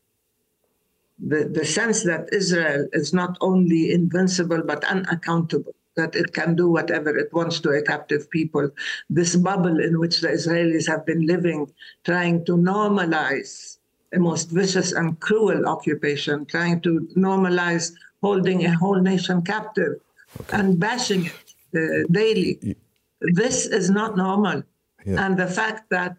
The, 1.18 1.44
the 1.44 1.64
sense 1.64 2.02
that 2.04 2.28
Israel 2.32 2.88
is 2.92 3.12
not 3.12 3.38
only 3.40 3.92
invincible 3.92 4.62
but 4.64 4.84
unaccountable, 4.84 5.74
that 5.96 6.16
it 6.16 6.32
can 6.32 6.56
do 6.56 6.68
whatever 6.68 7.16
it 7.16 7.32
wants 7.32 7.60
to 7.60 7.70
a 7.70 7.82
captive 7.82 8.28
people, 8.30 8.70
this 9.08 9.36
bubble 9.36 9.78
in 9.78 9.98
which 9.98 10.20
the 10.20 10.28
Israelis 10.28 10.88
have 10.88 11.06
been 11.06 11.26
living, 11.26 11.70
trying 12.04 12.44
to 12.46 12.56
normalize 12.56 13.78
a 14.12 14.18
most 14.18 14.50
vicious 14.50 14.92
and 14.92 15.18
cruel 15.20 15.66
occupation, 15.66 16.44
trying 16.46 16.80
to 16.80 17.08
normalize 17.16 17.92
holding 18.22 18.64
a 18.64 18.76
whole 18.76 19.00
nation 19.00 19.42
captive 19.42 20.00
okay. 20.40 20.58
and 20.58 20.78
bashing 20.78 21.26
it 21.26 21.54
uh, 21.76 22.06
daily. 22.10 22.76
This 23.20 23.66
is 23.66 23.90
not 23.90 24.16
normal. 24.16 24.62
Yeah. 25.04 25.24
And 25.26 25.36
the 25.36 25.46
fact 25.46 25.90
that 25.90 26.16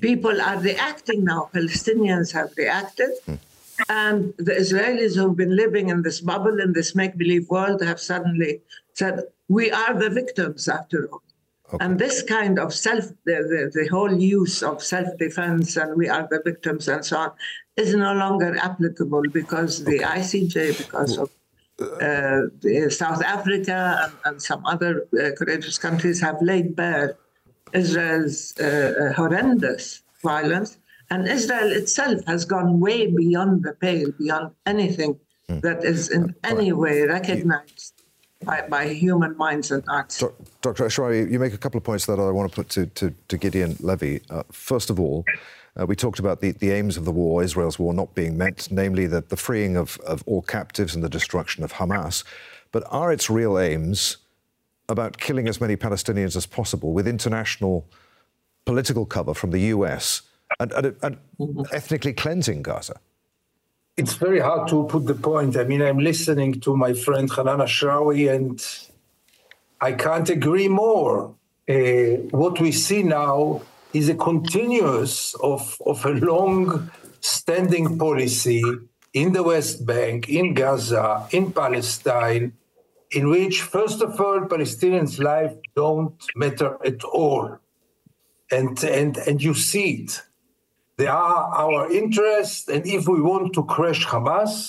people 0.00 0.40
are 0.40 0.58
reacting 0.58 1.24
now, 1.24 1.50
Palestinians 1.54 2.32
have 2.32 2.50
reacted, 2.56 3.10
hmm. 3.26 3.34
and 3.88 4.34
the 4.38 4.52
Israelis 4.52 5.16
who've 5.16 5.36
been 5.36 5.56
living 5.56 5.88
in 5.88 6.02
this 6.02 6.20
bubble, 6.20 6.60
in 6.60 6.72
this 6.72 6.94
make 6.94 7.16
believe 7.16 7.48
world, 7.48 7.82
have 7.82 8.00
suddenly 8.00 8.60
said, 8.94 9.20
We 9.48 9.70
are 9.70 9.94
the 9.94 10.10
victims 10.10 10.68
after 10.68 11.08
all. 11.10 11.22
Okay. 11.72 11.84
And 11.84 11.98
this 11.98 12.22
kind 12.22 12.58
of 12.58 12.74
self, 12.74 13.04
the, 13.24 13.36
the, 13.52 13.70
the 13.72 13.88
whole 13.88 14.12
use 14.12 14.62
of 14.62 14.82
self 14.82 15.08
defense 15.18 15.76
and 15.76 15.96
we 15.96 16.08
are 16.08 16.28
the 16.30 16.42
victims 16.44 16.86
and 16.88 17.04
so 17.04 17.16
on, 17.16 17.32
is 17.76 17.94
no 17.94 18.12
longer 18.12 18.56
applicable 18.58 19.22
because 19.32 19.84
the 19.84 20.04
okay. 20.04 20.20
ICJ, 20.20 20.78
because 20.78 21.16
of 21.16 21.30
uh, 21.80 22.42
South 22.90 23.22
Africa 23.22 24.00
and, 24.04 24.12
and 24.26 24.42
some 24.42 24.64
other 24.66 25.06
uh, 25.18 25.30
courageous 25.36 25.78
countries 25.78 26.20
have 26.20 26.40
laid 26.42 26.76
bare 26.76 27.16
Israel's 27.72 28.54
uh, 28.58 28.64
uh, 28.64 29.12
horrendous 29.14 30.02
violence. 30.22 30.78
And 31.10 31.28
Israel 31.28 31.70
itself 31.72 32.24
has 32.26 32.44
gone 32.44 32.80
way 32.80 33.06
beyond 33.06 33.64
the 33.64 33.72
pale, 33.72 34.10
beyond 34.18 34.52
anything 34.64 35.18
hmm. 35.48 35.60
that 35.60 35.84
is 35.84 36.10
in 36.10 36.34
any 36.42 36.72
way 36.72 37.02
recognized 37.02 38.02
by, 38.44 38.62
by 38.68 38.88
human 38.88 39.36
minds 39.36 39.70
and 39.70 39.84
hearts. 39.86 40.22
Dr. 40.62 40.84
Ashrawi, 40.84 41.30
you 41.30 41.38
make 41.38 41.52
a 41.52 41.58
couple 41.58 41.78
of 41.78 41.84
points 41.84 42.06
that 42.06 42.18
I 42.18 42.30
want 42.30 42.50
to 42.50 42.54
put 42.54 42.68
to, 42.70 42.86
to, 42.86 43.14
to 43.28 43.36
Gideon 43.36 43.76
Levy. 43.80 44.22
Uh, 44.30 44.42
first 44.50 44.90
of 44.90 44.98
all, 44.98 45.24
uh, 45.78 45.86
we 45.86 45.96
talked 45.96 46.18
about 46.18 46.40
the, 46.40 46.52
the 46.52 46.70
aims 46.70 46.96
of 46.96 47.04
the 47.04 47.12
war, 47.12 47.42
Israel's 47.42 47.78
war, 47.78 47.94
not 47.94 48.14
being 48.14 48.36
met, 48.36 48.68
namely 48.70 49.06
the, 49.06 49.22
the 49.22 49.36
freeing 49.36 49.76
of, 49.76 49.98
of 50.06 50.22
all 50.26 50.42
captives 50.42 50.94
and 50.94 51.02
the 51.02 51.08
destruction 51.08 51.64
of 51.64 51.74
Hamas. 51.74 52.24
But 52.72 52.84
are 52.90 53.12
its 53.12 53.30
real 53.30 53.58
aims 53.58 54.18
about 54.92 55.18
killing 55.18 55.48
as 55.48 55.60
many 55.60 55.76
Palestinians 55.76 56.36
as 56.36 56.46
possible 56.46 56.92
with 56.92 57.08
international 57.08 57.86
political 58.64 59.04
cover 59.06 59.34
from 59.34 59.50
the 59.50 59.60
US 59.74 60.22
and, 60.60 60.72
and, 60.72 60.86
and 61.02 61.16
mm-hmm. 61.40 61.62
ethnically 61.72 62.12
cleansing 62.12 62.62
Gaza? 62.62 63.00
It's 63.96 64.14
very 64.14 64.40
hard 64.40 64.68
to 64.68 64.84
put 64.84 65.06
the 65.06 65.14
point. 65.14 65.56
I 65.56 65.64
mean, 65.64 65.82
I'm 65.82 65.98
listening 65.98 66.60
to 66.60 66.76
my 66.76 66.94
friend 66.94 67.30
Hanan 67.30 67.58
Ashrawi, 67.58 68.34
and 68.34 68.64
I 69.80 69.92
can't 69.92 70.30
agree 70.30 70.68
more. 70.68 71.34
Uh, 71.68 72.22
what 72.30 72.58
we 72.60 72.72
see 72.72 73.02
now 73.02 73.62
is 73.92 74.08
a 74.08 74.14
continuous 74.14 75.34
of, 75.42 75.76
of 75.84 76.04
a 76.06 76.10
long 76.10 76.90
standing 77.20 77.98
policy 77.98 78.62
in 79.12 79.32
the 79.32 79.42
West 79.42 79.84
Bank, 79.84 80.28
in 80.28 80.54
Gaza, 80.54 81.26
in 81.30 81.52
Palestine, 81.52 82.54
in 83.12 83.28
which, 83.28 83.62
first 83.62 84.00
of 84.02 84.20
all, 84.20 84.40
Palestinians' 84.40 85.18
lives 85.18 85.54
don't 85.76 86.20
matter 86.34 86.78
at 86.84 87.04
all. 87.04 87.58
And, 88.50 88.82
and, 88.84 89.16
and 89.18 89.42
you 89.42 89.54
see 89.54 90.04
it. 90.04 90.22
They 90.96 91.06
are 91.06 91.44
our 91.54 91.90
interests, 91.90 92.68
and 92.68 92.86
if 92.86 93.08
we 93.08 93.20
want 93.20 93.54
to 93.54 93.64
crush 93.64 94.06
Hamas, 94.06 94.68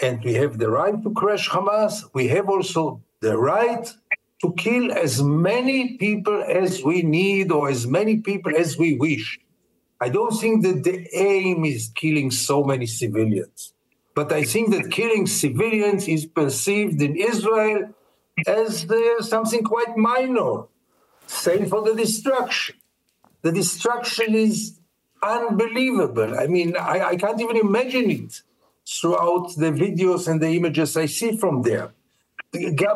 and 0.00 0.22
we 0.24 0.34
have 0.34 0.58
the 0.58 0.68
right 0.68 1.00
to 1.02 1.10
crush 1.12 1.48
Hamas, 1.48 2.04
we 2.12 2.28
have 2.28 2.48
also 2.48 3.02
the 3.20 3.38
right 3.38 3.86
to 4.42 4.52
kill 4.54 4.92
as 4.92 5.22
many 5.22 5.96
people 5.96 6.42
as 6.46 6.82
we 6.82 7.02
need 7.02 7.50
or 7.50 7.70
as 7.70 7.86
many 7.86 8.18
people 8.18 8.54
as 8.54 8.76
we 8.76 8.94
wish. 8.96 9.38
I 10.00 10.10
don't 10.10 10.36
think 10.38 10.62
that 10.64 10.84
the 10.84 11.08
aim 11.16 11.64
is 11.64 11.90
killing 11.94 12.30
so 12.30 12.62
many 12.62 12.86
civilians, 12.86 13.72
but 14.16 14.32
I 14.32 14.42
think 14.42 14.70
that 14.74 14.90
killing 14.90 15.26
civilians 15.26 16.08
is 16.08 16.26
perceived 16.26 17.00
in 17.00 17.14
Israel 17.14 17.94
as 18.46 18.90
uh, 18.90 19.22
something 19.22 19.62
quite 19.62 19.96
minor. 19.96 20.64
Same 21.28 21.66
for 21.66 21.82
the 21.82 21.94
destruction. 21.94 22.76
The 23.42 23.52
destruction 23.52 24.34
is 24.34 24.56
unbelievable. 25.22 26.36
I 26.36 26.46
mean, 26.48 26.76
I, 26.76 27.10
I 27.12 27.16
can't 27.16 27.40
even 27.40 27.56
imagine 27.56 28.10
it 28.10 28.42
throughout 28.88 29.54
the 29.56 29.70
videos 29.70 30.26
and 30.26 30.40
the 30.40 30.50
images 30.50 30.96
I 30.96 31.06
see 31.06 31.36
from 31.36 31.62
there 31.62 31.92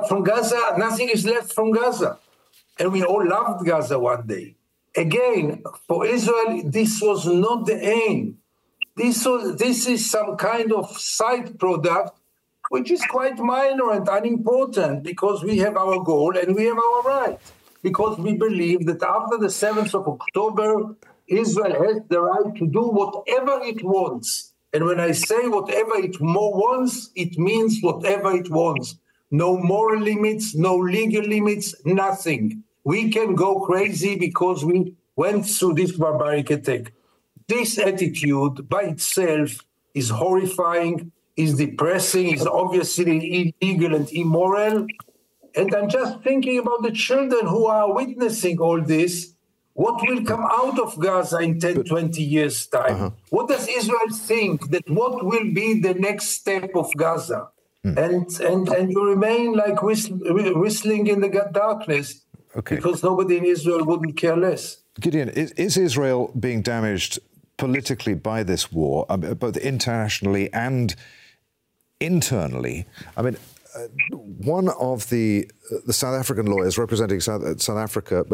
from 0.09 0.23
Gaza, 0.23 0.75
nothing 0.77 1.09
is 1.09 1.25
left 1.25 1.53
from 1.53 1.73
Gaza. 1.73 2.19
And 2.79 2.93
we 2.93 3.05
all 3.05 3.27
loved 3.27 3.67
Gaza 3.67 3.99
one 3.99 4.27
day. 4.27 4.55
Again, 4.97 5.63
for 5.87 6.07
Israel, 6.07 6.63
this 6.65 7.01
was 7.01 7.27
not 7.27 7.67
the 7.67 7.79
aim. 7.79 8.39
This, 8.97 9.25
this 9.57 9.87
is 9.87 10.11
some 10.11 10.37
kind 10.37 10.73
of 10.73 10.91
side 10.99 11.59
product, 11.59 12.19
which 12.71 12.91
is 12.91 13.03
quite 13.07 13.39
minor 13.39 13.93
and 13.93 14.09
unimportant 14.09 15.03
because 15.03 15.43
we 15.43 15.59
have 15.59 15.77
our 15.77 16.03
goal 16.03 16.37
and 16.37 16.55
we 16.55 16.65
have 16.65 16.79
our 16.79 17.03
right. 17.03 17.39
Because 17.83 18.19
we 18.19 18.37
believe 18.37 18.87
that 18.87 19.03
after 19.03 19.39
the 19.39 19.47
7th 19.47 19.95
of 19.95 20.07
October, 20.07 20.97
Israel 21.27 21.85
has 21.85 22.03
the 22.09 22.21
right 22.21 22.55
to 22.57 22.67
do 22.67 22.83
whatever 22.83 23.61
it 23.63 23.83
wants. 23.83 24.53
And 24.73 24.85
when 24.85 25.01
I 25.01 25.13
say 25.13 25.49
whatever 25.49 25.97
it 25.97 26.21
more 26.21 26.53
wants, 26.53 27.11
it 27.15 27.39
means 27.39 27.81
whatever 27.81 28.37
it 28.37 28.51
wants 28.51 28.97
no 29.31 29.57
moral 29.57 30.03
limits, 30.03 30.55
no 30.55 30.77
legal 30.77 31.25
limits, 31.25 31.75
nothing. 31.85 32.65
We 32.85 33.11
can 33.11 33.35
go 33.35 33.61
crazy 33.61 34.17
because 34.17 34.65
we 34.65 34.95
went 35.17 35.47
through 35.47 35.75
this 35.75 35.93
barbaric 35.93 36.51
attack. 36.51 36.93
This 37.51 37.79
attitude 37.79 38.69
by 38.69 38.83
itself 38.95 39.51
is 39.93 40.09
horrifying, 40.09 41.11
is 41.37 41.57
depressing, 41.57 42.29
is 42.29 42.47
obviously 42.47 43.53
illegal 43.61 43.97
and 43.97 44.09
immoral. 44.13 44.87
And 45.57 45.75
I'm 45.75 45.89
just 45.89 46.23
thinking 46.23 46.61
about 46.61 46.83
the 46.85 46.93
children 46.93 47.49
who 47.49 47.67
are 47.67 47.93
witnessing 47.93 48.61
all 48.61 48.81
this. 48.81 49.35
What 49.73 50.01
will 50.07 50.23
come 50.25 50.47
out 50.61 50.79
of 50.79 50.97
Gaza 51.01 51.39
in 51.39 51.59
10, 51.59 51.83
20 51.85 52.23
years' 52.23 52.67
time? 52.69 52.95
Uh-huh. 52.95 53.11
What 53.31 53.49
does 53.49 53.67
Israel 53.67 54.11
think 54.13 54.71
that 54.71 54.89
what 54.89 55.25
will 55.25 55.53
be 55.53 55.81
the 55.81 55.95
next 55.95 56.27
step 56.39 56.71
of 56.77 56.95
Gaza? 56.97 57.49
Mm. 57.85 57.97
And, 58.05 58.41
and, 58.41 58.69
and 58.69 58.93
you 58.93 59.03
remain 59.05 59.55
like 59.55 59.83
whistling 59.83 61.07
in 61.09 61.21
the 61.21 61.49
darkness 61.53 62.21
okay. 62.55 62.77
because 62.77 63.03
nobody 63.03 63.39
in 63.39 63.45
Israel 63.45 63.85
wouldn't 63.85 64.17
care 64.17 64.37
less. 64.37 64.77
Gideon, 65.01 65.31
is, 65.31 65.53
is 65.53 65.77
Israel 65.77 66.33
being 66.39 66.63
damaged 66.63 67.19
politically 67.61 68.15
by 68.15 68.43
this 68.43 68.73
war, 68.73 69.07
um, 69.09 69.21
both 69.21 69.57
internationally 69.57 70.53
and 70.53 70.95
internally? 72.01 72.87
I 73.17 73.23
mean, 73.23 73.37
uh, 73.77 73.87
one 74.17 74.69
of 74.81 75.09
the 75.11 75.49
uh, 75.71 75.77
the 75.87 75.93
South 75.93 76.19
African 76.19 76.47
lawyers 76.47 76.79
representing 76.79 77.21
South, 77.21 77.43
uh, 77.43 77.57
South 77.59 77.79
Africa 77.79 78.25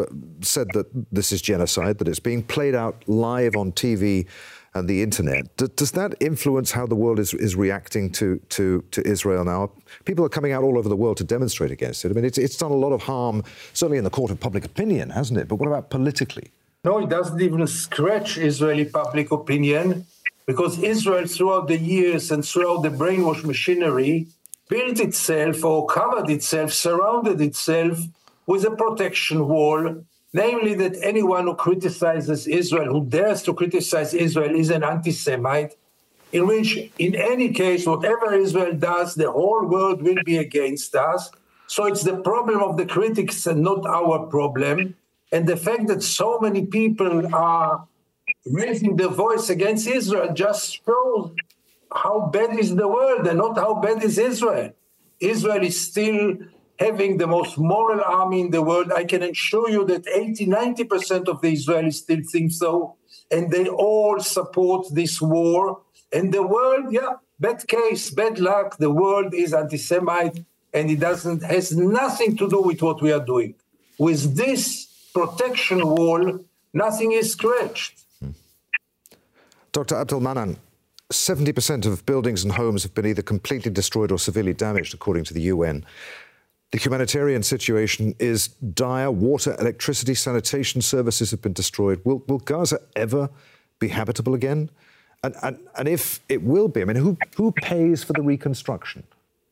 said 0.41 0.67
that 0.73 0.87
this 1.11 1.31
is 1.31 1.41
genocide, 1.41 1.99
that 1.99 2.07
it's 2.07 2.19
being 2.19 2.41
played 2.41 2.73
out 2.73 3.03
live 3.07 3.55
on 3.55 3.71
TV 3.71 4.25
and 4.73 4.87
the 4.87 5.01
internet. 5.01 5.55
Does 5.75 5.91
that 5.91 6.15
influence 6.19 6.71
how 6.71 6.85
the 6.85 6.95
world 6.95 7.19
is, 7.19 7.33
is 7.33 7.55
reacting 7.55 8.11
to, 8.11 8.39
to, 8.49 8.83
to 8.91 9.07
Israel 9.07 9.43
now? 9.43 9.71
People 10.05 10.23
are 10.25 10.29
coming 10.29 10.51
out 10.51 10.63
all 10.63 10.77
over 10.77 10.87
the 10.87 10.95
world 10.95 11.17
to 11.17 11.23
demonstrate 11.23 11.71
against 11.71 12.05
it. 12.05 12.11
I 12.11 12.13
mean, 12.13 12.25
it's, 12.25 12.37
it's 12.37 12.57
done 12.57 12.71
a 12.71 12.75
lot 12.75 12.91
of 12.91 13.01
harm, 13.01 13.43
certainly 13.73 13.97
in 13.97 14.03
the 14.03 14.09
court 14.09 14.29
of 14.29 14.39
public 14.39 14.65
opinion, 14.65 15.09
hasn't 15.09 15.39
it? 15.39 15.47
But 15.47 15.55
what 15.55 15.67
about 15.67 15.89
politically? 15.89 16.51
No, 16.87 16.99
it 16.99 17.09
doesn't 17.09 17.41
even 17.41 17.67
scratch 17.67 18.37
Israeli 18.37 18.85
public 18.85 19.29
opinion 19.33 20.05
because 20.45 20.81
Israel, 20.81 21.27
throughout 21.27 21.67
the 21.67 21.77
years 21.77 22.31
and 22.31 22.45
throughout 22.45 22.81
the 22.81 22.93
brainwash 23.01 23.43
machinery, 23.43 24.27
built 24.69 24.97
itself 25.01 25.65
or 25.65 25.85
covered 25.85 26.29
itself, 26.29 26.71
surrounded 26.71 27.41
itself 27.41 27.99
with 28.45 28.63
a 28.63 28.71
protection 28.71 29.49
wall, 29.49 29.81
namely 30.31 30.75
that 30.75 30.95
anyone 31.03 31.43
who 31.47 31.55
criticizes 31.55 32.47
Israel, 32.47 32.89
who 32.93 33.03
dares 33.03 33.41
to 33.43 33.53
criticize 33.53 34.13
Israel, 34.13 34.55
is 34.55 34.69
an 34.69 34.85
anti 34.85 35.11
Semite, 35.11 35.73
in 36.31 36.47
which, 36.47 36.69
in 36.97 37.15
any 37.15 37.49
case, 37.51 37.85
whatever 37.85 38.33
Israel 38.33 38.73
does, 38.73 39.13
the 39.13 39.29
whole 39.29 39.65
world 39.67 40.01
will 40.01 40.23
be 40.23 40.37
against 40.37 40.95
us. 40.95 41.31
So 41.67 41.83
it's 41.87 42.03
the 42.03 42.21
problem 42.21 42.63
of 42.63 42.77
the 42.77 42.85
critics 42.85 43.45
and 43.45 43.61
not 43.61 43.85
our 43.85 44.19
problem. 44.27 44.95
And 45.31 45.47
the 45.47 45.57
fact 45.57 45.87
that 45.87 46.03
so 46.03 46.39
many 46.39 46.65
people 46.65 47.33
are 47.35 47.87
raising 48.45 48.95
their 48.95 49.09
voice 49.09 49.49
against 49.49 49.87
Israel 49.87 50.33
just 50.33 50.85
shows 50.85 51.31
how 51.93 52.29
bad 52.31 52.57
is 52.57 52.75
the 52.75 52.87
world 52.87 53.27
and 53.27 53.37
not 53.37 53.57
how 53.57 53.75
bad 53.75 54.03
is 54.03 54.17
Israel. 54.17 54.73
Israel 55.19 55.63
is 55.63 55.79
still 55.79 56.37
having 56.79 57.17
the 57.17 57.27
most 57.27 57.57
moral 57.57 58.01
army 58.01 58.41
in 58.41 58.51
the 58.51 58.61
world. 58.61 58.91
I 58.91 59.03
can 59.03 59.23
assure 59.23 59.69
you 59.69 59.85
that 59.85 60.07
80, 60.07 60.47
90% 60.47 61.27
of 61.27 61.41
the 61.41 61.53
Israelis 61.53 61.95
still 61.95 62.21
think 62.31 62.51
so. 62.51 62.95
And 63.31 63.51
they 63.51 63.67
all 63.67 64.19
support 64.19 64.87
this 64.93 65.21
war. 65.21 65.81
And 66.13 66.33
the 66.33 66.45
world, 66.45 66.91
yeah, 66.91 67.15
bad 67.39 67.67
case, 67.67 68.09
bad 68.11 68.39
luck. 68.39 68.77
The 68.77 68.91
world 68.91 69.33
is 69.33 69.53
anti 69.53 69.77
Semite 69.77 70.45
and 70.73 70.91
it 70.91 70.99
doesn't 70.99 71.43
has 71.43 71.75
nothing 71.75 72.37
to 72.37 72.49
do 72.49 72.61
with 72.61 72.81
what 72.81 73.01
we 73.01 73.11
are 73.11 73.25
doing. 73.25 73.55
With 73.97 74.35
this 74.35 74.87
protection 75.17 75.87
wall, 75.87 76.39
nothing 76.73 77.11
is 77.11 77.31
scratched. 77.31 78.05
Dr. 79.71 79.95
Abdel 79.95 80.19
Mannan, 80.19 80.57
70% 81.11 81.85
of 81.85 82.05
buildings 82.05 82.43
and 82.43 82.53
homes 82.53 82.83
have 82.83 82.93
been 82.93 83.05
either 83.05 83.21
completely 83.21 83.71
destroyed 83.71 84.11
or 84.11 84.19
severely 84.19 84.53
damaged, 84.53 84.93
according 84.93 85.23
to 85.25 85.33
the 85.33 85.41
UN. 85.53 85.85
The 86.71 86.77
humanitarian 86.77 87.43
situation 87.43 88.13
is 88.19 88.49
dire. 88.49 89.09
Water, 89.09 89.55
electricity, 89.59 90.15
sanitation 90.15 90.81
services 90.81 91.31
have 91.31 91.41
been 91.41 91.53
destroyed. 91.53 92.01
Will, 92.03 92.23
will 92.27 92.39
Gaza 92.39 92.79
ever 92.95 93.29
be 93.79 93.87
habitable 93.87 94.33
again? 94.33 94.69
And, 95.23 95.35
and, 95.41 95.57
and 95.77 95.87
if 95.87 96.19
it 96.29 96.43
will 96.43 96.67
be, 96.67 96.81
I 96.81 96.85
mean, 96.85 96.97
who, 96.97 97.17
who 97.35 97.51
pays 97.51 98.03
for 98.03 98.13
the 98.13 98.21
reconstruction? 98.21 99.03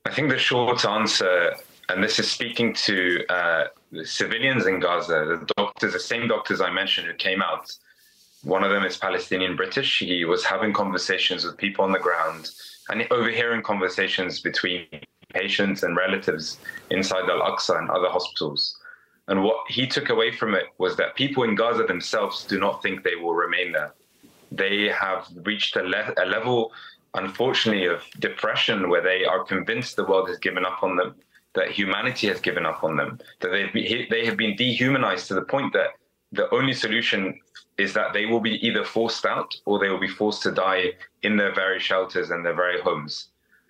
I 0.05 0.11
think 0.11 0.29
the 0.29 0.37
short 0.37 0.85
answer, 0.85 1.55
and 1.89 2.03
this 2.03 2.19
is 2.19 2.29
speaking 2.29 2.73
to 2.73 3.25
uh, 3.29 3.65
the 3.91 4.05
civilians 4.05 4.65
in 4.65 4.79
Gaza, 4.79 5.39
the 5.39 5.53
doctors, 5.55 5.93
the 5.93 5.99
same 5.99 6.27
doctors 6.27 6.61
I 6.61 6.71
mentioned 6.71 7.07
who 7.07 7.13
came 7.13 7.41
out. 7.41 7.71
One 8.43 8.63
of 8.63 8.71
them 8.71 8.83
is 8.83 8.97
Palestinian 8.97 9.55
British. 9.55 9.99
He 9.99 10.25
was 10.25 10.43
having 10.43 10.73
conversations 10.73 11.45
with 11.45 11.57
people 11.57 11.85
on 11.85 11.91
the 11.91 11.99
ground 11.99 12.49
and 12.89 13.07
overhearing 13.11 13.61
conversations 13.61 14.39
between 14.39 14.85
patients 15.33 15.83
and 15.83 15.95
relatives 15.95 16.59
inside 16.89 17.29
Al 17.29 17.41
Aqsa 17.41 17.77
and 17.77 17.89
other 17.89 18.09
hospitals. 18.09 18.77
And 19.27 19.43
what 19.43 19.57
he 19.69 19.87
took 19.87 20.09
away 20.09 20.31
from 20.31 20.53
it 20.53 20.65
was 20.77 20.95
that 20.97 21.15
people 21.15 21.43
in 21.43 21.55
Gaza 21.55 21.83
themselves 21.83 22.45
do 22.45 22.59
not 22.59 22.81
think 22.81 23.03
they 23.03 23.15
will 23.15 23.33
remain 23.33 23.71
there. 23.71 23.93
They 24.51 24.87
have 24.89 25.27
reached 25.43 25.75
a, 25.75 25.81
le- 25.83 26.13
a 26.17 26.25
level, 26.25 26.71
unfortunately, 27.15 27.87
of 27.87 28.03
depression 28.19 28.89
where 28.89 29.01
they 29.01 29.25
are 29.25 29.43
convinced 29.43 29.95
the 29.95 30.05
world 30.05 30.29
has 30.29 30.37
given 30.37 30.63
up 30.63 30.83
on 30.83 30.95
them, 30.95 31.15
that 31.55 31.71
humanity 31.71 32.27
has 32.27 32.39
given 32.39 32.65
up 32.65 32.83
on 32.83 32.95
them, 32.95 33.19
that 33.41 33.49
they've 33.49 34.09
they 34.09 34.25
have 34.25 34.37
been 34.37 34.55
dehumanized 34.55 35.27
to 35.27 35.33
the 35.33 35.41
point 35.41 35.73
that 35.73 35.91
the 36.31 36.53
only 36.53 36.73
solution 36.73 37.39
is 37.77 37.93
that 37.93 38.13
they 38.13 38.25
will 38.25 38.39
be 38.39 38.65
either 38.65 38.83
forced 38.83 39.25
out 39.25 39.53
or 39.65 39.79
they 39.79 39.89
will 39.89 39.99
be 39.99 40.07
forced 40.07 40.43
to 40.43 40.51
die 40.51 40.91
in 41.23 41.37
their 41.37 41.53
very 41.53 41.79
shelters 41.79 42.29
and 42.29 42.45
their 42.45 42.53
very 42.53 42.79
homes. 42.81 43.29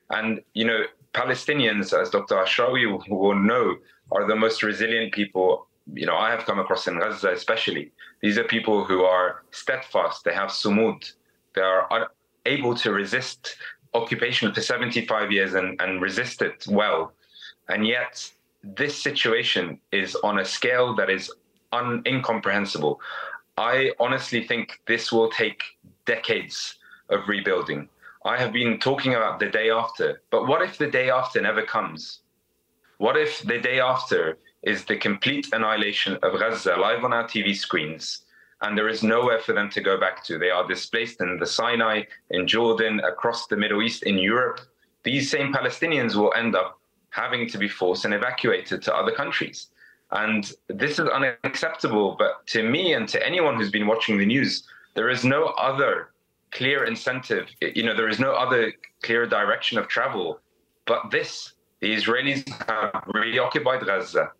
And, 0.09 0.41
you 0.53 0.65
know, 0.65 0.81
Palestinians, 1.13 1.99
as 1.99 2.09
Dr. 2.09 2.35
Ashrawi 2.35 3.09
will 3.09 3.35
know, 3.35 3.75
are 4.11 4.27
the 4.27 4.35
most 4.35 4.61
resilient 4.61 5.13
people. 5.13 5.67
You 5.93 6.05
know, 6.05 6.15
I 6.15 6.29
have 6.29 6.45
come 6.45 6.59
across 6.59 6.87
in 6.87 6.99
Gaza, 6.99 7.31
especially. 7.31 7.91
These 8.21 8.37
are 8.37 8.43
people 8.43 8.83
who 8.83 9.03
are 9.03 9.43
steadfast. 9.51 10.23
They 10.23 10.33
have 10.33 10.49
sumud. 10.49 11.11
They 11.55 11.61
are 11.61 12.09
able 12.45 12.75
to 12.75 12.91
resist 12.91 13.57
occupation 13.93 14.53
for 14.53 14.61
75 14.61 15.31
years 15.31 15.53
and, 15.53 15.81
and 15.81 16.01
resist 16.01 16.41
it 16.41 16.65
well. 16.67 17.13
And 17.67 17.85
yet, 17.87 18.29
this 18.63 19.01
situation 19.01 19.79
is 19.91 20.15
on 20.15 20.39
a 20.39 20.45
scale 20.45 20.95
that 20.95 21.09
is 21.09 21.31
un- 21.71 22.03
incomprehensible. 22.05 22.99
I 23.57 23.91
honestly 23.99 24.45
think 24.45 24.79
this 24.87 25.11
will 25.11 25.29
take 25.29 25.61
decades 26.05 26.77
of 27.09 27.27
rebuilding. 27.27 27.89
I 28.25 28.37
have 28.37 28.51
been 28.51 28.79
talking 28.79 29.13
about 29.13 29.39
the 29.39 29.49
day 29.49 29.69
after, 29.69 30.21
but 30.31 30.47
what 30.47 30.61
if 30.61 30.77
the 30.77 30.89
day 30.89 31.09
after 31.09 31.41
never 31.41 31.61
comes? 31.61 32.21
What 32.97 33.17
if 33.17 33.41
the 33.43 33.59
day 33.59 33.79
after 33.79 34.37
is 34.63 34.85
the 34.85 34.97
complete 34.97 35.47
annihilation 35.53 36.17
of 36.23 36.39
Gaza 36.39 36.75
live 36.75 37.03
on 37.03 37.13
our 37.13 37.25
TV 37.25 37.55
screens 37.55 38.25
and 38.61 38.77
there 38.77 38.87
is 38.87 39.03
nowhere 39.03 39.39
for 39.39 39.53
them 39.53 39.69
to 39.71 39.81
go 39.81 39.99
back 39.99 40.23
to? 40.25 40.39
They 40.39 40.49
are 40.49 40.67
displaced 40.67 41.21
in 41.21 41.37
the 41.39 41.45
Sinai, 41.45 42.03
in 42.31 42.47
Jordan, 42.47 42.99
across 43.01 43.47
the 43.47 43.57
Middle 43.57 43.83
East, 43.83 44.03
in 44.03 44.17
Europe. 44.17 44.59
These 45.03 45.29
same 45.29 45.53
Palestinians 45.53 46.15
will 46.15 46.33
end 46.35 46.55
up 46.55 46.79
having 47.15 47.47
to 47.47 47.57
be 47.57 47.69
forced 47.69 48.03
and 48.05 48.13
evacuated 48.13 48.81
to 48.81 48.93
other 48.93 49.11
countries. 49.11 49.67
And 50.11 50.51
this 50.67 50.99
is 50.99 51.07
unacceptable. 51.07 52.15
But 52.19 52.45
to 52.47 52.61
me 52.63 52.93
and 52.93 53.07
to 53.09 53.25
anyone 53.25 53.55
who's 53.55 53.71
been 53.71 53.87
watching 53.87 54.17
the 54.17 54.25
news, 54.25 54.63
there 54.95 55.09
is 55.09 55.23
no 55.23 55.45
other 55.69 56.09
clear 56.51 56.83
incentive. 56.83 57.47
You 57.61 57.83
know, 57.83 57.95
there 57.95 58.09
is 58.09 58.19
no 58.19 58.33
other 58.33 58.73
clear 59.01 59.25
direction 59.25 59.77
of 59.77 59.87
travel 59.87 60.39
but 60.85 61.09
this. 61.09 61.53
The 61.81 61.95
Israelis 61.95 62.47
have 62.67 63.03
reoccupied 63.07 63.85
Gaza. 63.85 64.31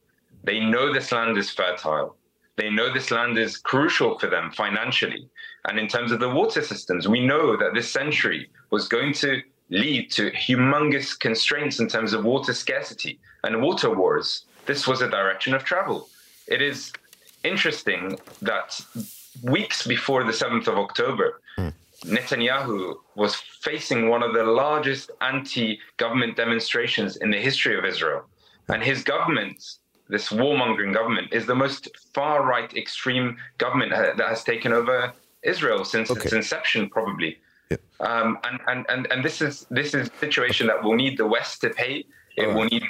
They 0.43 0.59
know 0.59 0.93
this 0.93 1.11
land 1.11 1.37
is 1.37 1.49
fertile. 1.49 2.17
They 2.57 2.69
know 2.69 2.93
this 2.93 3.11
land 3.11 3.37
is 3.37 3.57
crucial 3.57 4.17
for 4.17 4.27
them 4.27 4.51
financially. 4.51 5.27
And 5.67 5.77
in 5.77 5.87
terms 5.87 6.11
of 6.11 6.19
the 6.19 6.29
water 6.29 6.61
systems, 6.61 7.07
we 7.07 7.25
know 7.25 7.57
that 7.57 7.73
this 7.73 7.91
century 7.91 8.49
was 8.69 8.87
going 8.87 9.13
to 9.15 9.41
lead 9.69 10.11
to 10.11 10.31
humongous 10.31 11.17
constraints 11.19 11.79
in 11.79 11.87
terms 11.87 12.13
of 12.13 12.23
water 12.23 12.53
scarcity 12.53 13.19
and 13.43 13.61
water 13.61 13.89
wars. 13.89 14.45
This 14.65 14.87
was 14.87 15.01
a 15.01 15.09
direction 15.09 15.53
of 15.53 15.63
travel. 15.63 16.07
It 16.47 16.61
is 16.61 16.91
interesting 17.43 18.19
that 18.41 18.79
weeks 19.43 19.85
before 19.85 20.23
the 20.23 20.31
7th 20.31 20.67
of 20.67 20.77
October, 20.77 21.41
mm. 21.57 21.73
Netanyahu 22.03 22.95
was 23.15 23.35
facing 23.35 24.09
one 24.09 24.21
of 24.21 24.33
the 24.33 24.43
largest 24.43 25.11
anti 25.21 25.79
government 25.97 26.35
demonstrations 26.35 27.17
in 27.17 27.31
the 27.31 27.39
history 27.39 27.77
of 27.77 27.85
Israel. 27.85 28.23
And 28.67 28.83
his 28.83 29.03
government, 29.03 29.63
this 30.09 30.29
warmongering 30.29 30.93
government, 30.93 31.33
is 31.33 31.45
the 31.45 31.55
most 31.55 31.89
far 32.13 32.45
right 32.45 32.71
extreme 32.75 33.37
government 33.57 33.91
that 33.91 34.19
has 34.19 34.43
taken 34.43 34.73
over 34.73 35.13
Israel 35.43 35.85
since 35.85 36.11
okay. 36.11 36.21
its 36.21 36.33
inception, 36.33 36.89
probably. 36.89 37.37
Yeah. 37.69 37.77
Um, 37.99 38.37
and, 38.43 38.59
and, 38.67 38.85
and, 38.89 39.07
and 39.11 39.23
this 39.23 39.41
is 39.41 39.65
this 39.69 39.93
is 39.93 40.09
a 40.09 40.17
situation 40.19 40.67
that 40.67 40.83
will 40.83 40.95
need 40.95 41.17
the 41.17 41.25
West 41.25 41.61
to 41.61 41.69
pay. 41.69 42.05
It 42.37 42.53
will 42.53 42.65
need 42.65 42.87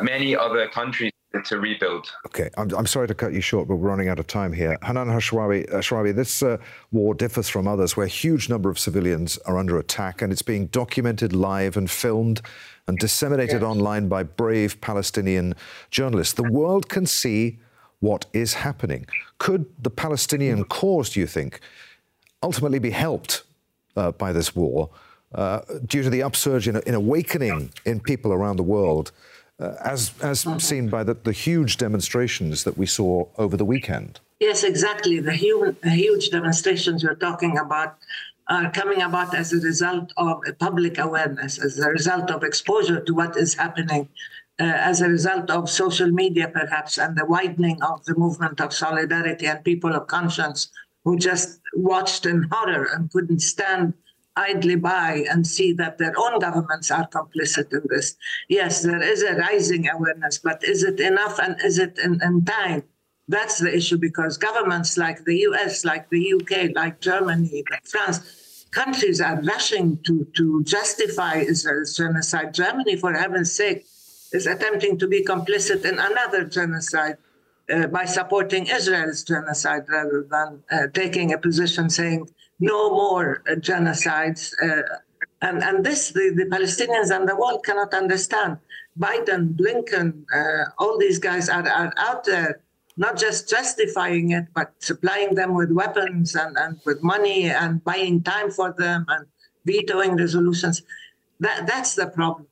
many 0.00 0.34
other 0.34 0.68
countries 0.68 1.12
to 1.44 1.58
rebuild. 1.58 2.10
Okay, 2.26 2.50
I'm, 2.56 2.74
I'm 2.74 2.86
sorry 2.86 3.08
to 3.08 3.14
cut 3.14 3.32
you 3.32 3.40
short, 3.40 3.68
but 3.68 3.76
we're 3.76 3.88
running 3.88 4.08
out 4.08 4.18
of 4.18 4.26
time 4.26 4.52
here. 4.52 4.78
Hanan 4.82 5.08
Ashrawi, 5.08 5.70
Ashrawi 5.70 6.14
this 6.14 6.42
uh, 6.42 6.58
war 6.92 7.14
differs 7.14 7.48
from 7.48 7.68
others 7.68 7.96
where 7.96 8.06
a 8.06 8.08
huge 8.08 8.48
number 8.48 8.70
of 8.70 8.78
civilians 8.78 9.38
are 9.38 9.58
under 9.58 9.78
attack 9.78 10.22
and 10.22 10.32
it's 10.32 10.42
being 10.42 10.66
documented 10.66 11.34
live 11.34 11.76
and 11.76 11.90
filmed 11.90 12.40
and 12.86 12.98
disseminated 12.98 13.62
yes. 13.62 13.62
online 13.62 14.08
by 14.08 14.22
brave 14.22 14.80
Palestinian 14.80 15.54
journalists. 15.90 16.34
The 16.34 16.50
world 16.50 16.88
can 16.88 17.06
see 17.06 17.58
what 18.00 18.26
is 18.32 18.54
happening. 18.54 19.06
Could 19.38 19.66
the 19.82 19.90
Palestinian 19.90 20.64
cause, 20.64 21.10
do 21.10 21.20
you 21.20 21.26
think, 21.26 21.60
ultimately 22.42 22.78
be 22.78 22.90
helped 22.90 23.42
uh, 23.96 24.12
by 24.12 24.32
this 24.32 24.54
war 24.54 24.90
uh, 25.34 25.60
due 25.86 26.02
to 26.02 26.10
the 26.10 26.22
upsurge 26.22 26.68
in, 26.68 26.76
in 26.86 26.94
awakening 26.94 27.70
in 27.84 28.00
people 28.00 28.32
around 28.32 28.56
the 28.56 28.62
world? 28.62 29.12
uh, 29.58 29.74
as, 29.84 30.12
as 30.22 30.46
seen 30.58 30.88
by 30.88 31.02
the, 31.02 31.14
the 31.14 31.32
huge 31.32 31.76
demonstrations 31.78 32.64
that 32.64 32.76
we 32.76 32.86
saw 32.86 33.26
over 33.38 33.56
the 33.56 33.64
weekend. 33.64 34.20
Yes, 34.40 34.64
exactly. 34.64 35.20
The 35.20 35.32
huge, 35.32 35.76
huge 35.82 36.30
demonstrations 36.30 37.02
you're 37.02 37.14
talking 37.14 37.56
about 37.56 37.96
are 38.48 38.70
coming 38.70 39.02
about 39.02 39.34
as 39.34 39.52
a 39.52 39.56
result 39.56 40.12
of 40.16 40.42
public 40.58 40.98
awareness, 40.98 41.58
as 41.58 41.78
a 41.78 41.88
result 41.88 42.30
of 42.30 42.44
exposure 42.44 43.00
to 43.00 43.14
what 43.14 43.36
is 43.36 43.54
happening, 43.54 44.08
uh, 44.60 44.64
as 44.64 45.00
a 45.00 45.08
result 45.08 45.50
of 45.50 45.68
social 45.68 46.10
media, 46.10 46.48
perhaps, 46.48 46.98
and 46.98 47.16
the 47.16 47.24
widening 47.24 47.82
of 47.82 48.04
the 48.04 48.14
movement 48.14 48.60
of 48.60 48.72
solidarity 48.72 49.46
and 49.46 49.64
people 49.64 49.94
of 49.94 50.06
conscience 50.06 50.70
who 51.06 51.16
just 51.16 51.60
watched 51.74 52.26
in 52.26 52.48
horror 52.50 52.88
and 52.92 53.10
couldn't 53.12 53.38
stand 53.38 53.94
idly 54.34 54.74
by 54.74 55.24
and 55.30 55.46
see 55.46 55.72
that 55.72 55.98
their 55.98 56.12
own 56.18 56.40
governments 56.40 56.90
are 56.90 57.08
complicit 57.08 57.72
in 57.72 57.82
this. 57.88 58.16
Yes, 58.48 58.82
there 58.82 59.00
is 59.00 59.22
a 59.22 59.36
rising 59.36 59.88
awareness, 59.88 60.38
but 60.38 60.62
is 60.64 60.82
it 60.82 60.98
enough 60.98 61.38
and 61.38 61.56
is 61.64 61.78
it 61.78 61.96
in, 62.02 62.20
in 62.22 62.44
time? 62.44 62.82
That's 63.28 63.58
the 63.58 63.74
issue 63.74 63.98
because 63.98 64.36
governments 64.36 64.98
like 64.98 65.24
the 65.24 65.38
US, 65.48 65.84
like 65.84 66.10
the 66.10 66.34
UK, 66.34 66.74
like 66.74 67.00
Germany, 67.00 67.62
like 67.70 67.86
France 67.86 68.66
countries 68.72 69.20
are 69.20 69.40
rushing 69.42 69.98
to, 70.06 70.26
to 70.36 70.64
justify 70.64 71.36
Israel's 71.36 71.96
genocide. 71.96 72.52
Germany, 72.52 72.96
for 72.96 73.14
heaven's 73.14 73.52
sake, 73.52 73.86
is 74.32 74.48
attempting 74.48 74.98
to 74.98 75.06
be 75.06 75.24
complicit 75.24 75.84
in 75.84 76.00
another 76.00 76.44
genocide 76.44 77.16
uh, 77.72 77.86
by 77.88 78.04
supporting 78.04 78.66
Israel's 78.66 79.24
genocide 79.24 79.84
rather 79.88 80.26
than 80.30 80.62
uh, 80.70 80.86
taking 80.92 81.32
a 81.32 81.38
position 81.38 81.90
saying 81.90 82.28
no 82.60 82.90
more 82.90 83.42
uh, 83.48 83.54
genocides. 83.54 84.52
Uh, 84.62 84.82
and, 85.42 85.62
and 85.62 85.84
this, 85.84 86.10
the, 86.12 86.32
the 86.36 86.44
Palestinians 86.44 87.14
and 87.14 87.28
the 87.28 87.36
world 87.36 87.64
cannot 87.64 87.92
understand. 87.92 88.58
Biden, 88.98 89.54
Blinken, 89.54 90.24
uh, 90.34 90.70
all 90.78 90.98
these 90.98 91.18
guys 91.18 91.48
are, 91.48 91.68
are 91.68 91.92
out 91.98 92.24
there 92.24 92.60
not 92.96 93.18
just 93.18 93.48
justifying 93.48 94.30
it, 94.30 94.46
but 94.54 94.72
supplying 94.78 95.34
them 95.34 95.54
with 95.54 95.70
weapons 95.70 96.34
and, 96.34 96.56
and 96.56 96.80
with 96.86 97.02
money 97.02 97.50
and 97.50 97.84
buying 97.84 98.22
time 98.22 98.50
for 98.50 98.72
them 98.72 99.04
and 99.08 99.26
vetoing 99.66 100.16
resolutions. 100.16 100.82
That, 101.40 101.66
that's 101.66 101.94
the 101.94 102.06
problem. 102.06 102.46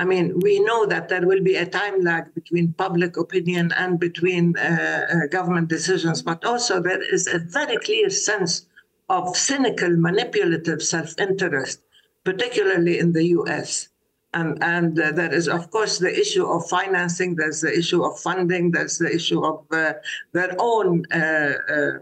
I 0.00 0.04
mean, 0.04 0.40
we 0.40 0.60
know 0.60 0.86
that 0.86 1.10
there 1.10 1.26
will 1.26 1.42
be 1.42 1.56
a 1.56 1.66
time 1.66 2.00
lag 2.00 2.32
between 2.34 2.72
public 2.72 3.18
opinion 3.18 3.70
and 3.72 4.00
between 4.00 4.56
uh, 4.56 4.62
uh, 4.62 5.26
government 5.26 5.68
decisions, 5.68 6.22
but 6.22 6.42
also 6.42 6.80
there 6.80 7.02
is 7.02 7.26
a 7.26 7.38
very 7.38 7.76
clear 7.76 8.08
sense 8.08 8.64
of 9.10 9.36
cynical, 9.36 9.94
manipulative 9.98 10.82
self 10.82 11.10
interest, 11.18 11.82
particularly 12.24 12.98
in 12.98 13.12
the 13.12 13.24
US. 13.40 13.90
And, 14.32 14.56
and 14.62 14.98
uh, 14.98 15.12
there 15.12 15.34
is, 15.34 15.48
of 15.48 15.70
course, 15.70 15.98
the 15.98 16.18
issue 16.18 16.46
of 16.46 16.66
financing, 16.70 17.34
there's 17.34 17.60
the 17.60 17.78
issue 17.78 18.02
of 18.02 18.18
funding, 18.18 18.70
there's 18.70 18.96
the 18.96 19.14
issue 19.14 19.44
of 19.44 19.66
uh, 19.70 19.92
their 20.32 20.54
own 20.58 21.04
uh, 21.12 21.52
uh 21.76 21.92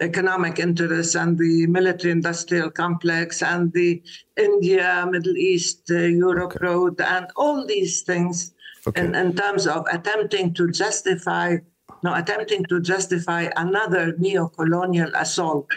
economic 0.00 0.58
interests 0.58 1.14
and 1.14 1.38
the 1.38 1.66
military 1.66 2.10
industrial 2.12 2.70
complex 2.70 3.42
and 3.42 3.72
the 3.72 4.02
India, 4.36 5.06
Middle 5.10 5.36
East, 5.36 5.90
uh, 5.90 5.98
Europe 5.98 6.56
okay. 6.56 6.66
road, 6.66 7.00
and 7.00 7.26
all 7.36 7.66
these 7.66 8.02
things 8.02 8.52
okay. 8.86 9.04
in, 9.04 9.14
in 9.14 9.34
terms 9.34 9.66
of 9.66 9.86
attempting 9.90 10.52
to 10.54 10.70
justify, 10.70 11.56
no, 12.02 12.14
attempting 12.14 12.64
to 12.64 12.80
justify 12.80 13.48
another 13.56 14.14
neo-colonial 14.18 15.10
assault 15.14 15.68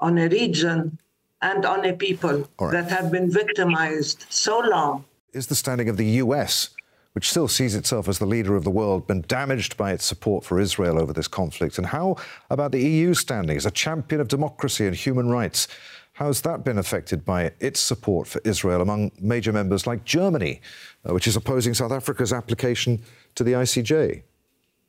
on 0.00 0.18
a 0.18 0.28
region 0.28 0.98
and 1.42 1.66
on 1.66 1.84
a 1.84 1.92
people 1.92 2.48
right. 2.58 2.72
that 2.72 2.90
have 2.90 3.12
been 3.12 3.30
victimized 3.30 4.24
so 4.30 4.58
long 4.60 5.04
is 5.34 5.48
the 5.48 5.54
standing 5.54 5.88
of 5.88 5.96
the 5.96 6.06
US, 6.22 6.70
which 7.14 7.30
still 7.30 7.48
sees 7.48 7.74
itself 7.74 8.08
as 8.08 8.18
the 8.18 8.26
leader 8.26 8.54
of 8.54 8.64
the 8.64 8.70
world, 8.70 9.06
been 9.06 9.22
damaged 9.22 9.76
by 9.76 9.92
its 9.92 10.04
support 10.04 10.44
for 10.44 10.60
Israel 10.60 11.00
over 11.00 11.12
this 11.12 11.28
conflict? 11.28 11.78
And 11.78 11.86
how 11.86 12.16
about 12.50 12.72
the 12.72 12.80
EU's 12.80 13.20
standing 13.20 13.56
as 13.56 13.66
a 13.66 13.70
champion 13.70 14.20
of 14.20 14.28
democracy 14.28 14.86
and 14.86 14.94
human 14.94 15.28
rights? 15.28 15.68
How 16.14 16.26
has 16.26 16.42
that 16.42 16.64
been 16.64 16.78
affected 16.78 17.24
by 17.24 17.52
its 17.60 17.80
support 17.80 18.28
for 18.28 18.40
Israel 18.44 18.82
among 18.82 19.12
major 19.20 19.52
members 19.52 19.86
like 19.86 20.04
Germany, 20.04 20.60
uh, 21.08 21.14
which 21.14 21.26
is 21.26 21.34
opposing 21.34 21.74
South 21.74 21.92
Africa's 21.92 22.32
application 22.32 23.02
to 23.36 23.42
the 23.42 23.52
ICJ? 23.52 24.22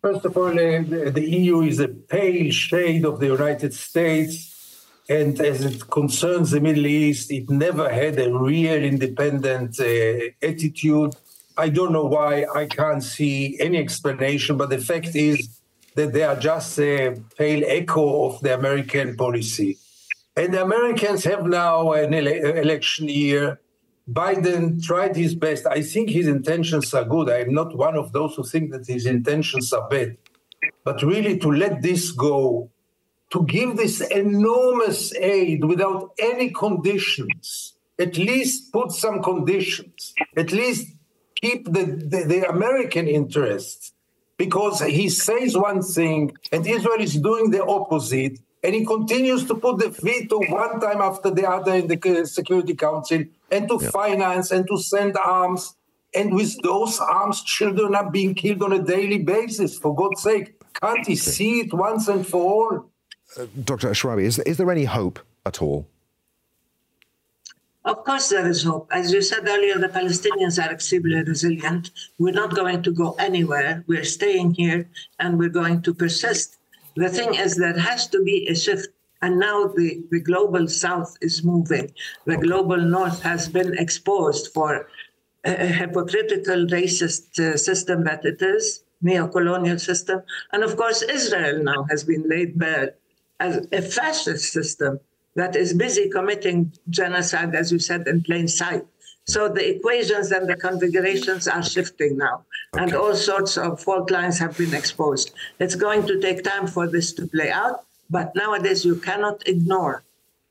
First 0.01 0.25
of 0.25 0.37
all, 0.37 0.49
uh, 0.49 1.09
the 1.09 1.25
EU 1.27 1.61
is 1.61 1.79
a 1.79 1.87
pale 1.87 2.51
shade 2.51 3.05
of 3.05 3.19
the 3.19 3.27
United 3.27 3.73
States 3.73 4.51
and 5.07 5.39
as 5.39 5.63
it 5.63 5.87
concerns 5.89 6.51
the 6.51 6.59
Middle 6.59 6.87
East, 6.87 7.31
it 7.31 7.49
never 7.49 7.89
had 7.89 8.19
a 8.19 8.33
real 8.33 8.83
independent 8.83 9.79
uh, 9.79 10.31
attitude. 10.41 11.15
I 11.57 11.69
don't 11.69 11.93
know 11.93 12.05
why. 12.05 12.45
I 12.53 12.65
can't 12.65 13.03
see 13.03 13.57
any 13.59 13.77
explanation, 13.77 14.57
but 14.57 14.69
the 14.69 14.77
fact 14.77 15.15
is 15.15 15.61
that 15.95 16.11
they 16.11 16.23
are 16.23 16.35
just 16.35 16.77
a 16.79 17.15
pale 17.37 17.63
echo 17.65 18.25
of 18.25 18.41
the 18.41 18.53
American 18.53 19.15
policy. 19.15 19.77
And 20.35 20.53
the 20.53 20.61
Americans 20.61 21.23
have 21.23 21.45
now 21.45 21.93
an 21.93 22.13
ele- 22.13 22.27
election 22.27 23.07
year. 23.07 23.61
Biden 24.11 24.83
tried 24.83 25.15
his 25.15 25.33
best. 25.33 25.65
I 25.65 25.81
think 25.81 26.09
his 26.09 26.27
intentions 26.27 26.93
are 26.93 27.05
good. 27.05 27.29
I 27.29 27.39
am 27.39 27.53
not 27.53 27.75
one 27.75 27.95
of 27.95 28.11
those 28.11 28.35
who 28.35 28.43
think 28.43 28.71
that 28.71 28.85
his 28.85 29.05
intentions 29.05 29.71
are 29.71 29.87
bad. 29.87 30.17
But 30.83 31.01
really, 31.01 31.37
to 31.39 31.51
let 31.51 31.81
this 31.81 32.11
go 32.11 32.69
to 33.31 33.43
give 33.45 33.77
this 33.77 34.01
enormous 34.01 35.15
aid 35.15 35.63
without 35.65 36.11
any 36.19 36.51
conditions, 36.51 37.75
at 37.97 38.17
least 38.17 38.71
put 38.71 38.91
some 38.91 39.23
conditions, 39.23 40.13
at 40.37 40.51
least 40.51 40.94
keep 41.41 41.65
the, 41.65 41.85
the, 41.85 42.23
the, 42.27 42.49
American 42.49 43.07
interests, 43.07 43.93
because 44.37 44.81
he 44.81 45.09
says 45.09 45.57
one 45.57 45.81
thing 45.81 46.35
and 46.51 46.65
Israel 46.67 46.99
is 46.99 47.15
doing 47.15 47.51
the 47.51 47.63
opposite, 47.63 48.39
and 48.63 48.73
he 48.73 48.85
continues 48.85 49.45
to 49.45 49.55
put 49.55 49.77
the 49.77 49.89
veto 49.89 50.39
one 50.49 50.79
time 50.79 51.01
after 51.01 51.29
the 51.29 51.47
other 51.47 51.75
in 51.75 51.87
the 51.87 52.25
Security 52.25 52.73
Council 52.73 53.23
and 53.51 53.67
to 53.67 53.79
yeah. 53.79 53.89
finance 53.91 54.51
and 54.51 54.67
to 54.67 54.77
send 54.77 55.15
arms. 55.17 55.75
And 56.15 56.33
with 56.33 56.59
those 56.63 56.99
arms, 56.99 57.43
children 57.43 57.93
are 57.93 58.09
being 58.09 58.33
killed 58.33 58.63
on 58.63 58.73
a 58.73 58.81
daily 58.81 59.19
basis. 59.19 59.77
For 59.77 59.93
God's 59.93 60.21
sake, 60.21 60.55
can't 60.81 61.05
he 61.05 61.15
see 61.15 61.59
it 61.59 61.73
once 61.73 62.07
and 62.07 62.25
for 62.25 62.41
all? 62.41 62.91
Uh, 63.37 63.45
Dr. 63.63 63.89
Ashrawi, 63.89 64.23
is, 64.23 64.39
is 64.39 64.57
there 64.57 64.71
any 64.71 64.85
hope 64.85 65.19
at 65.45 65.61
all? 65.61 65.87
Of 67.85 68.03
course, 68.03 68.29
there 68.29 68.47
is 68.47 68.63
hope. 68.63 68.87
As 68.91 69.13
you 69.13 69.21
said 69.21 69.47
earlier, 69.47 69.77
the 69.77 69.89
Palestinians 69.89 70.57
are 70.57 70.71
extremely 70.71 71.21
resilient. 71.21 71.91
We're 72.17 72.33
not 72.33 72.55
going 72.55 72.81
to 72.81 72.91
go 72.91 73.11
anywhere. 73.19 73.83
We're 73.85 74.03
staying 74.03 74.55
here 74.55 74.89
and 75.19 75.37
we're 75.37 75.49
going 75.49 75.83
to 75.83 75.93
persist. 75.93 76.57
The 76.95 77.09
thing 77.09 77.35
is, 77.35 77.55
there 77.55 77.77
has 77.77 78.07
to 78.07 78.23
be 78.23 78.47
a 78.47 78.55
shift. 78.55 78.87
And 79.21 79.39
now 79.39 79.67
the, 79.67 80.03
the 80.09 80.19
global 80.19 80.67
south 80.67 81.15
is 81.21 81.43
moving. 81.43 81.91
The 82.25 82.37
global 82.37 82.77
north 82.77 83.21
has 83.21 83.47
been 83.47 83.77
exposed 83.77 84.51
for 84.51 84.87
a, 85.43 85.53
a 85.53 85.67
hypocritical, 85.67 86.65
racist 86.65 87.39
uh, 87.39 87.55
system 87.55 88.03
that 88.05 88.25
it 88.25 88.41
is, 88.41 88.83
neo 89.03 89.27
colonial 89.27 89.77
system. 89.77 90.23
And 90.51 90.63
of 90.63 90.75
course, 90.75 91.03
Israel 91.03 91.61
now 91.61 91.85
has 91.91 92.03
been 92.03 92.27
laid 92.27 92.57
bare 92.57 92.95
as 93.39 93.67
a 93.71 93.81
fascist 93.83 94.51
system 94.51 94.99
that 95.35 95.55
is 95.55 95.73
busy 95.73 96.09
committing 96.09 96.71
genocide, 96.89 97.53
as 97.55 97.71
you 97.71 97.79
said, 97.79 98.07
in 98.07 98.23
plain 98.23 98.47
sight. 98.47 98.85
So 99.27 99.49
the 99.49 99.75
equations 99.75 100.31
and 100.31 100.47
the 100.47 100.55
configurations 100.55 101.47
are 101.47 101.63
shifting 101.63 102.17
now, 102.17 102.45
okay. 102.73 102.83
and 102.83 102.93
all 102.93 103.15
sorts 103.15 103.57
of 103.57 103.81
fault 103.81 104.11
lines 104.11 104.37
have 104.39 104.55
been 104.57 104.73
exposed. 104.73 105.31
It's 105.59 105.75
going 105.75 106.05
to 106.07 106.21
take 106.21 106.43
time 106.43 106.67
for 106.67 106.87
this 106.87 107.11
to 107.13 107.27
play 107.27 107.51
out, 107.51 107.85
but 108.09 108.35
nowadays 108.35 108.85
you 108.85 108.95
cannot 108.97 109.47
ignore 109.47 110.03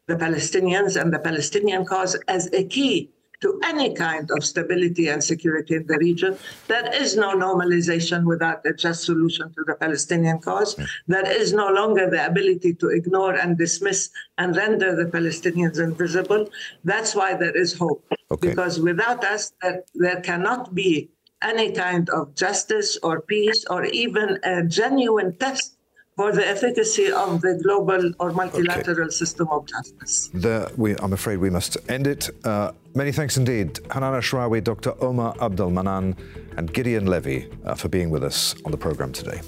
the 0.06 0.16
Palestinians 0.16 1.00
and 1.00 1.12
the 1.12 1.20
Palestinian 1.20 1.84
cause 1.84 2.16
as 2.26 2.52
a 2.52 2.64
key 2.64 3.10
to 3.44 3.60
any 3.62 3.92
kind 3.94 4.30
of 4.30 4.42
stability 4.42 5.08
and 5.08 5.22
security 5.22 5.74
in 5.76 5.86
the 5.86 5.98
region. 5.98 6.36
There 6.66 6.88
is 7.02 7.14
no 7.14 7.36
normalization 7.36 8.24
without 8.24 8.64
a 8.64 8.72
just 8.72 9.04
solution 9.04 9.52
to 9.52 9.64
the 9.66 9.74
Palestinian 9.74 10.38
cause. 10.40 10.74
There 11.06 11.30
is 11.30 11.52
no 11.52 11.68
longer 11.68 12.08
the 12.08 12.24
ability 12.24 12.72
to 12.80 12.88
ignore 12.88 13.34
and 13.34 13.58
dismiss 13.58 14.08
and 14.38 14.56
render 14.56 14.96
the 14.96 15.10
Palestinians 15.10 15.78
invisible. 15.78 16.48
That's 16.84 17.14
why 17.14 17.34
there 17.34 17.54
is 17.54 17.76
hope. 17.76 18.02
Okay. 18.30 18.48
Because 18.48 18.80
without 18.80 19.22
us, 19.24 19.52
there, 19.60 19.84
there 19.94 20.20
cannot 20.22 20.74
be 20.74 21.10
any 21.42 21.72
kind 21.72 22.08
of 22.08 22.34
justice 22.34 22.96
or 23.02 23.20
peace 23.20 23.66
or 23.68 23.84
even 23.84 24.38
a 24.44 24.64
genuine 24.64 25.36
test 25.36 25.76
for 26.16 26.32
the 26.32 26.46
efficacy 26.46 27.10
of 27.10 27.40
the 27.40 27.60
global 27.62 28.12
or 28.20 28.32
multilateral 28.32 29.06
okay. 29.06 29.10
system 29.10 29.48
of 29.50 29.66
justice. 29.66 30.30
The, 30.32 30.72
we, 30.76 30.96
I'm 30.96 31.12
afraid 31.12 31.38
we 31.38 31.50
must 31.50 31.76
end 31.90 32.06
it. 32.06 32.30
Uh, 32.44 32.72
many 32.94 33.10
thanks 33.12 33.36
indeed, 33.36 33.80
Hanan 33.92 34.14
Ashrawi, 34.14 34.62
Dr. 34.62 34.94
Omar 35.02 35.34
Abdel 35.40 35.70
Mannan, 35.70 36.16
and 36.56 36.72
Gideon 36.72 37.06
Levy 37.06 37.50
uh, 37.64 37.74
for 37.74 37.88
being 37.88 38.10
with 38.10 38.22
us 38.22 38.54
on 38.64 38.70
the 38.70 38.78
program 38.78 39.12
today. 39.12 39.40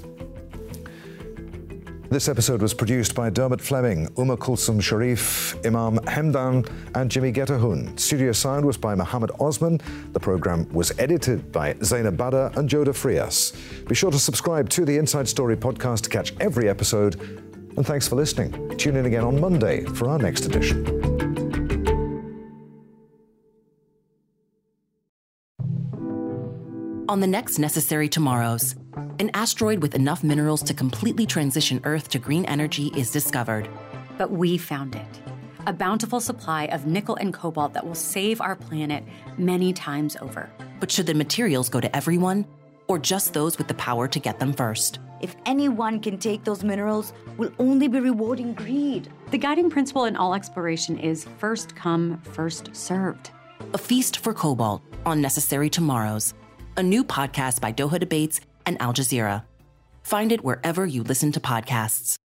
This 2.09 2.29
episode 2.29 2.63
was 2.63 2.73
produced 2.73 3.17
by 3.17 3.31
Dermot 3.31 3.61
Fleming, 3.61 4.09
Uma 4.17 4.37
Kulsum 4.37 4.81
Sharif, 4.81 5.57
Imam 5.67 5.99
Hemdan, 5.99 6.69
and 6.95 7.11
Jimmy 7.11 7.33
Getahun. 7.33 7.99
Studio 7.99 8.31
sound 8.31 8.65
was 8.65 8.77
by 8.77 8.95
Mohammed 8.95 9.33
Osman. 9.41 9.81
The 10.13 10.21
program 10.21 10.73
was 10.73 10.97
edited 11.01 11.51
by 11.51 11.75
Zainab 11.83 12.17
Bada 12.17 12.57
and 12.57 12.71
Joda 12.71 12.95
Frias. 12.95 13.53
Be 13.89 13.97
sure 13.97 14.13
to 14.13 14.21
subscribe 14.21 14.69
to 14.71 14.85
the 14.85 14.97
Inside 14.97 15.29
Story 15.29 15.57
podcast 15.57 16.03
to 16.03 16.11
catch 16.11 16.33
every 16.39 16.69
episode. 16.69 17.17
And 17.77 17.85
thanks 17.85 18.07
for 18.07 18.15
listening. 18.15 18.77
Tune 18.79 18.97
in 18.97 19.07
again 19.07 19.25
on 19.25 19.41
Monday 19.41 19.85
for 19.85 20.09
our 20.09 20.19
next 20.19 20.47
edition. 20.47 20.87
On 27.09 27.21
the 27.21 27.27
next 27.27 27.59
Necessary 27.59 28.09
Tomorrows, 28.09 28.77
an 28.97 29.31
asteroid 29.35 29.83
with 29.83 29.95
enough 29.95 30.25
minerals 30.25 30.63
to 30.63 30.73
completely 30.73 31.27
transition 31.27 31.81
Earth 31.85 32.09
to 32.09 32.19
green 32.19 32.47
energy 32.47 32.91
is 32.97 33.11
discovered. 33.11 33.69
But 34.17 34.31
we 34.31 34.57
found 34.57 34.95
it 34.95 35.23
a 35.67 35.73
bountiful 35.73 36.21
supply 36.21 36.65
of 36.67 36.87
nickel 36.87 37.17
and 37.17 37.35
cobalt 37.35 37.75
that 37.75 37.85
will 37.85 37.95
save 37.95 38.41
our 38.41 38.55
planet 38.55 39.05
many 39.37 39.73
times 39.73 40.17
over. 40.21 40.49
But 40.81 40.91
should 40.91 41.07
the 41.07 41.15
materials 41.15 41.69
go 41.69 41.81
to 41.81 41.95
everyone, 41.95 42.47
or 42.87 42.99
just 42.99 43.35
those 43.35 43.59
with 43.59 43.67
the 43.67 43.75
power 43.75 44.07
to 44.07 44.21
get 44.21 44.39
them 44.39 44.53
first? 44.53 45.01
If 45.21 45.35
anyone 45.45 46.01
can 46.01 46.19
take 46.19 46.45
those 46.45 46.63
minerals, 46.63 47.13
we'll 47.37 47.53
only 47.59 47.89
be 47.89 47.99
rewarding 47.99 48.55
greed. 48.55 49.11
The 49.31 49.39
guiding 49.39 49.69
principle 49.69 50.05
in 50.05 50.15
all 50.15 50.35
exploration 50.35 50.99
is 50.99 51.27
first 51.39 51.75
come, 51.75 52.21
first 52.23 52.75
served. 52.77 53.31
A 53.75 53.79
feast 53.79 54.19
for 54.19 54.33
cobalt 54.33 54.83
on 55.05 55.21
Necessary 55.21 55.69
Tomorrows, 55.69 56.33
a 56.77 56.83
new 56.83 57.03
podcast 57.03 57.61
by 57.61 57.73
Doha 57.73 57.99
Debates 57.99 58.41
and 58.67 58.81
Al 58.83 58.93
Jazeera. 58.93 59.45
Find 60.03 60.33
it 60.33 60.45
wherever 60.45 60.85
you 60.85 61.03
listen 61.03 61.33
to 61.33 61.41
podcasts. 61.41 62.17